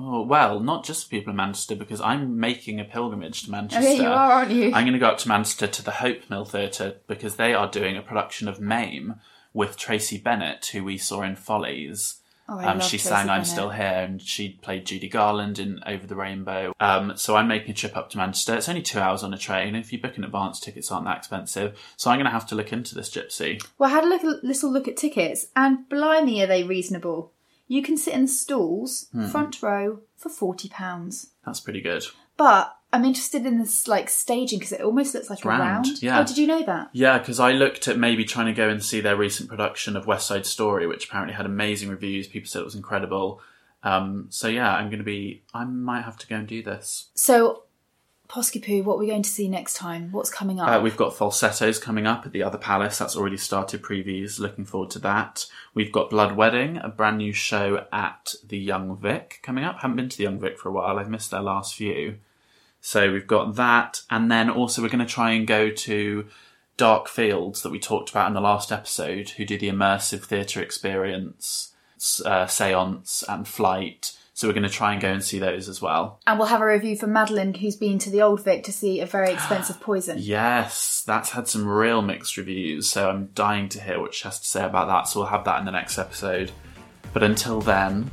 Oh, 0.03 0.23
well, 0.23 0.59
not 0.59 0.83
just 0.83 1.03
for 1.05 1.09
people 1.11 1.31
in 1.31 1.37
Manchester, 1.37 1.75
because 1.75 2.01
I'm 2.01 2.39
making 2.39 2.79
a 2.79 2.85
pilgrimage 2.85 3.43
to 3.43 3.51
Manchester. 3.57 3.87
Oh, 3.87 3.93
yeah, 3.93 4.01
you 4.01 4.07
are, 4.07 4.31
aren't 4.31 4.51
you? 4.51 4.65
I'm 4.73 4.83
going 4.83 4.93
to 4.93 4.99
go 4.99 5.07
up 5.09 5.19
to 5.19 5.27
Manchester 5.27 5.67
to 5.67 5.83
the 5.83 5.91
Hope 5.91 6.29
Mill 6.29 6.45
Theatre 6.45 6.95
because 7.07 7.35
they 7.35 7.53
are 7.53 7.69
doing 7.69 7.95
a 7.97 8.01
production 8.01 8.47
of 8.47 8.59
Mame 8.59 9.15
with 9.53 9.77
Tracie 9.77 10.17
Bennett, 10.17 10.65
who 10.67 10.83
we 10.83 10.97
saw 10.97 11.21
in 11.21 11.35
Follies. 11.35 12.17
Oh, 12.49 12.57
I 12.57 12.65
Um, 12.65 12.79
she 12.79 12.97
Tracie 12.97 13.09
sang 13.09 13.29
"I'm 13.29 13.41
Bennett. 13.41 13.47
Still 13.47 13.69
Here" 13.69 13.85
and 13.85 14.21
she 14.21 14.49
played 14.49 14.85
Judy 14.85 15.07
Garland 15.07 15.59
in 15.59 15.79
"Over 15.85 16.07
the 16.07 16.15
Rainbow." 16.15 16.73
Um, 16.79 17.15
so 17.15 17.35
I'm 17.35 17.47
making 17.47 17.71
a 17.71 17.73
trip 17.73 17.95
up 17.95 18.09
to 18.09 18.17
Manchester. 18.17 18.55
It's 18.55 18.67
only 18.67 18.81
two 18.81 18.99
hours 18.99 19.23
on 19.23 19.33
a 19.33 19.37
train. 19.37 19.75
If 19.75 19.93
you 19.93 20.01
book 20.01 20.17
in 20.17 20.23
advance, 20.23 20.59
tickets 20.59 20.91
aren't 20.91 21.05
that 21.05 21.17
expensive. 21.17 21.79
So 21.95 22.09
I'm 22.09 22.17
going 22.17 22.25
to 22.25 22.31
have 22.31 22.47
to 22.47 22.55
look 22.55 22.73
into 22.73 22.95
this 22.95 23.09
gypsy. 23.09 23.63
Well, 23.77 23.89
I 23.89 23.93
had 23.93 24.03
a 24.03 24.07
look, 24.07 24.23
little 24.43 24.71
look 24.71 24.87
at 24.87 24.97
tickets, 24.97 25.47
and 25.55 25.87
blimey, 25.87 26.41
are 26.41 26.47
they 26.47 26.63
reasonable? 26.63 27.31
You 27.71 27.81
can 27.81 27.95
sit 27.95 28.13
in 28.13 28.23
the 28.23 28.27
stalls, 28.27 29.07
Hmm. 29.13 29.27
front 29.27 29.61
row, 29.63 29.99
for 30.17 30.27
forty 30.29 30.67
pounds. 30.67 31.31
That's 31.45 31.61
pretty 31.61 31.79
good. 31.81 32.03
But 32.35 32.75
I'm 32.91 33.05
interested 33.05 33.45
in 33.45 33.59
this 33.59 33.87
like 33.87 34.09
staging 34.09 34.59
because 34.59 34.73
it 34.73 34.81
almost 34.81 35.13
looks 35.13 35.29
like 35.29 35.45
round, 35.45 35.61
a 35.61 35.65
round. 35.65 36.03
yeah. 36.03 36.19
Oh, 36.19 36.25
did 36.25 36.37
you 36.37 36.47
know 36.47 36.63
that? 36.63 36.89
Yeah, 36.91 37.17
because 37.19 37.39
I 37.39 37.53
looked 37.53 37.87
at 37.87 37.97
maybe 37.97 38.25
trying 38.25 38.47
to 38.47 38.53
go 38.53 38.67
and 38.67 38.83
see 38.83 38.99
their 38.99 39.15
recent 39.15 39.47
production 39.47 39.95
of 39.95 40.05
West 40.05 40.27
Side 40.27 40.45
Story, 40.45 40.85
which 40.85 41.05
apparently 41.07 41.33
had 41.33 41.45
amazing 41.45 41.89
reviews. 41.89 42.27
People 42.27 42.49
said 42.49 42.59
it 42.61 42.65
was 42.65 42.75
incredible. 42.75 43.39
Um, 43.83 44.25
so 44.29 44.49
yeah, 44.49 44.69
I'm 44.75 44.87
going 44.87 44.99
to 44.99 45.05
be. 45.05 45.43
I 45.53 45.63
might 45.63 46.01
have 46.01 46.17
to 46.17 46.27
go 46.27 46.35
and 46.35 46.47
do 46.47 46.61
this. 46.61 47.07
So, 47.15 47.63
Posky 48.31 48.65
Poo, 48.65 48.81
what 48.83 48.95
are 48.95 48.99
we 48.99 49.07
going 49.07 49.23
to 49.23 49.29
see 49.29 49.49
next 49.49 49.73
time? 49.73 50.09
What's 50.13 50.29
coming 50.29 50.61
up? 50.61 50.69
Uh, 50.69 50.79
we've 50.81 50.95
got 50.95 51.13
falsettos 51.13 51.77
coming 51.77 52.07
up 52.07 52.25
at 52.25 52.31
the 52.31 52.43
other 52.43 52.57
palace. 52.57 52.97
That's 52.97 53.17
already 53.17 53.35
started 53.35 53.81
previews. 53.81 54.39
Looking 54.39 54.63
forward 54.63 54.89
to 54.91 54.99
that. 54.99 55.47
We've 55.73 55.91
got 55.91 56.09
Blood 56.09 56.37
Wedding, 56.37 56.77
a 56.77 56.87
brand 56.87 57.17
new 57.17 57.33
show 57.33 57.85
at 57.91 58.33
the 58.47 58.57
Young 58.57 58.95
Vic 58.95 59.41
coming 59.43 59.65
up. 59.65 59.79
Haven't 59.79 59.97
been 59.97 60.07
to 60.07 60.17
the 60.17 60.23
Young 60.23 60.39
Vic 60.39 60.57
for 60.57 60.69
a 60.69 60.71
while. 60.71 60.97
I've 60.97 61.09
missed 61.09 61.29
their 61.29 61.41
last 61.41 61.75
few. 61.75 62.19
So 62.79 63.11
we've 63.11 63.27
got 63.27 63.55
that, 63.55 64.01
and 64.09 64.31
then 64.31 64.49
also 64.49 64.81
we're 64.81 64.87
going 64.87 65.05
to 65.05 65.13
try 65.13 65.31
and 65.31 65.45
go 65.45 65.69
to 65.69 66.25
Dark 66.77 67.09
Fields 67.09 67.61
that 67.63 67.71
we 67.71 67.79
talked 67.79 68.11
about 68.11 68.29
in 68.29 68.33
the 68.33 68.39
last 68.39 68.71
episode, 68.71 69.31
who 69.31 69.43
do 69.43 69.57
the 69.57 69.69
immersive 69.69 70.23
theatre 70.23 70.61
experience, 70.61 71.73
uh, 72.25 72.47
seance, 72.47 73.25
and 73.27 73.45
flight. 73.45 74.17
So 74.41 74.47
we're 74.47 74.55
going 74.55 74.63
to 74.63 74.69
try 74.69 74.93
and 74.93 74.99
go 74.99 75.07
and 75.07 75.23
see 75.23 75.37
those 75.37 75.69
as 75.69 75.83
well. 75.83 76.19
and 76.25 76.39
we'll 76.39 76.47
have 76.47 76.61
a 76.61 76.65
review 76.65 76.97
from 76.97 77.13
Madeline, 77.13 77.53
who's 77.53 77.75
been 77.75 77.99
to 77.99 78.09
the 78.09 78.23
Old 78.23 78.43
Vic 78.43 78.63
to 78.63 78.71
see 78.71 78.99
a 78.99 79.05
very 79.05 79.31
expensive 79.31 79.79
poison. 79.81 80.17
Yes, 80.19 81.03
that's 81.05 81.29
had 81.29 81.47
some 81.47 81.67
real 81.67 82.01
mixed 82.01 82.37
reviews, 82.37 82.89
so 82.89 83.07
I'm 83.07 83.27
dying 83.35 83.69
to 83.69 83.79
hear 83.79 83.99
what 84.01 84.15
she 84.15 84.23
has 84.23 84.39
to 84.39 84.45
say 84.47 84.65
about 84.65 84.87
that, 84.87 85.07
so 85.07 85.19
we'll 85.19 85.29
have 85.29 85.45
that 85.45 85.59
in 85.59 85.65
the 85.65 85.71
next 85.71 85.99
episode. 85.99 86.51
But 87.13 87.21
until 87.21 87.61
then, 87.61 88.09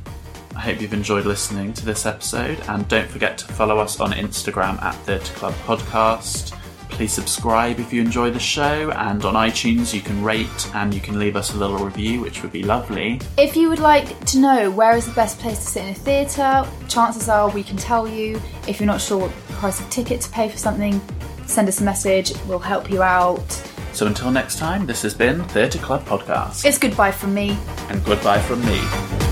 I 0.55 0.59
hope 0.59 0.79
you've 0.79 0.93
enjoyed 0.93 1.25
listening 1.25 1.73
to 1.73 1.83
this 1.83 2.05
episode, 2.05 2.59
and 2.67 2.87
don't 2.87 3.09
forget 3.09 3.39
to 3.39 3.45
follow 3.45 3.79
us 3.79 3.99
on 3.99 4.11
Instagram 4.11 4.79
at 4.83 4.93
Theatre 5.05 5.33
Club 5.33 5.55
Podcast. 5.65 6.55
Please 6.99 7.13
subscribe 7.13 7.79
if 7.79 7.93
you 7.93 8.01
enjoy 8.01 8.29
the 8.29 8.41
show, 8.41 8.91
and 8.91 9.23
on 9.23 9.33
iTunes 9.33 9.93
you 9.93 10.01
can 10.01 10.21
rate 10.21 10.69
and 10.75 10.93
you 10.93 10.99
can 10.99 11.17
leave 11.17 11.37
us 11.37 11.53
a 11.53 11.57
little 11.57 11.77
review, 11.77 12.19
which 12.19 12.43
would 12.43 12.51
be 12.51 12.61
lovely. 12.61 13.21
If 13.37 13.55
you 13.55 13.69
would 13.69 13.79
like 13.79 14.19
to 14.25 14.37
know 14.37 14.69
where 14.69 14.97
is 14.97 15.05
the 15.05 15.13
best 15.13 15.39
place 15.39 15.59
to 15.59 15.65
sit 15.65 15.83
in 15.85 15.89
a 15.91 15.93
theatre, 15.93 16.67
chances 16.89 17.29
are 17.29 17.49
we 17.51 17.63
can 17.63 17.77
tell 17.77 18.05
you. 18.05 18.41
If 18.67 18.81
you're 18.81 18.87
not 18.87 18.99
sure 18.99 19.17
what 19.17 19.31
the 19.47 19.53
price 19.53 19.79
of 19.79 19.89
ticket 19.89 20.19
to 20.19 20.29
pay 20.31 20.49
for 20.49 20.57
something, 20.57 20.99
send 21.45 21.69
us 21.69 21.79
a 21.79 21.85
message. 21.85 22.33
We'll 22.47 22.59
help 22.59 22.91
you 22.91 23.01
out. 23.01 23.49
So 23.93 24.05
until 24.05 24.29
next 24.29 24.57
time, 24.57 24.85
this 24.85 25.01
has 25.03 25.13
been 25.13 25.41
Theatre 25.45 25.79
Club 25.79 26.03
Podcast, 26.03 26.65
It's 26.65 26.77
goodbye 26.77 27.13
from 27.13 27.33
me. 27.33 27.57
and 27.87 28.03
goodbye 28.03 28.41
from 28.41 28.59
me. 28.65 29.28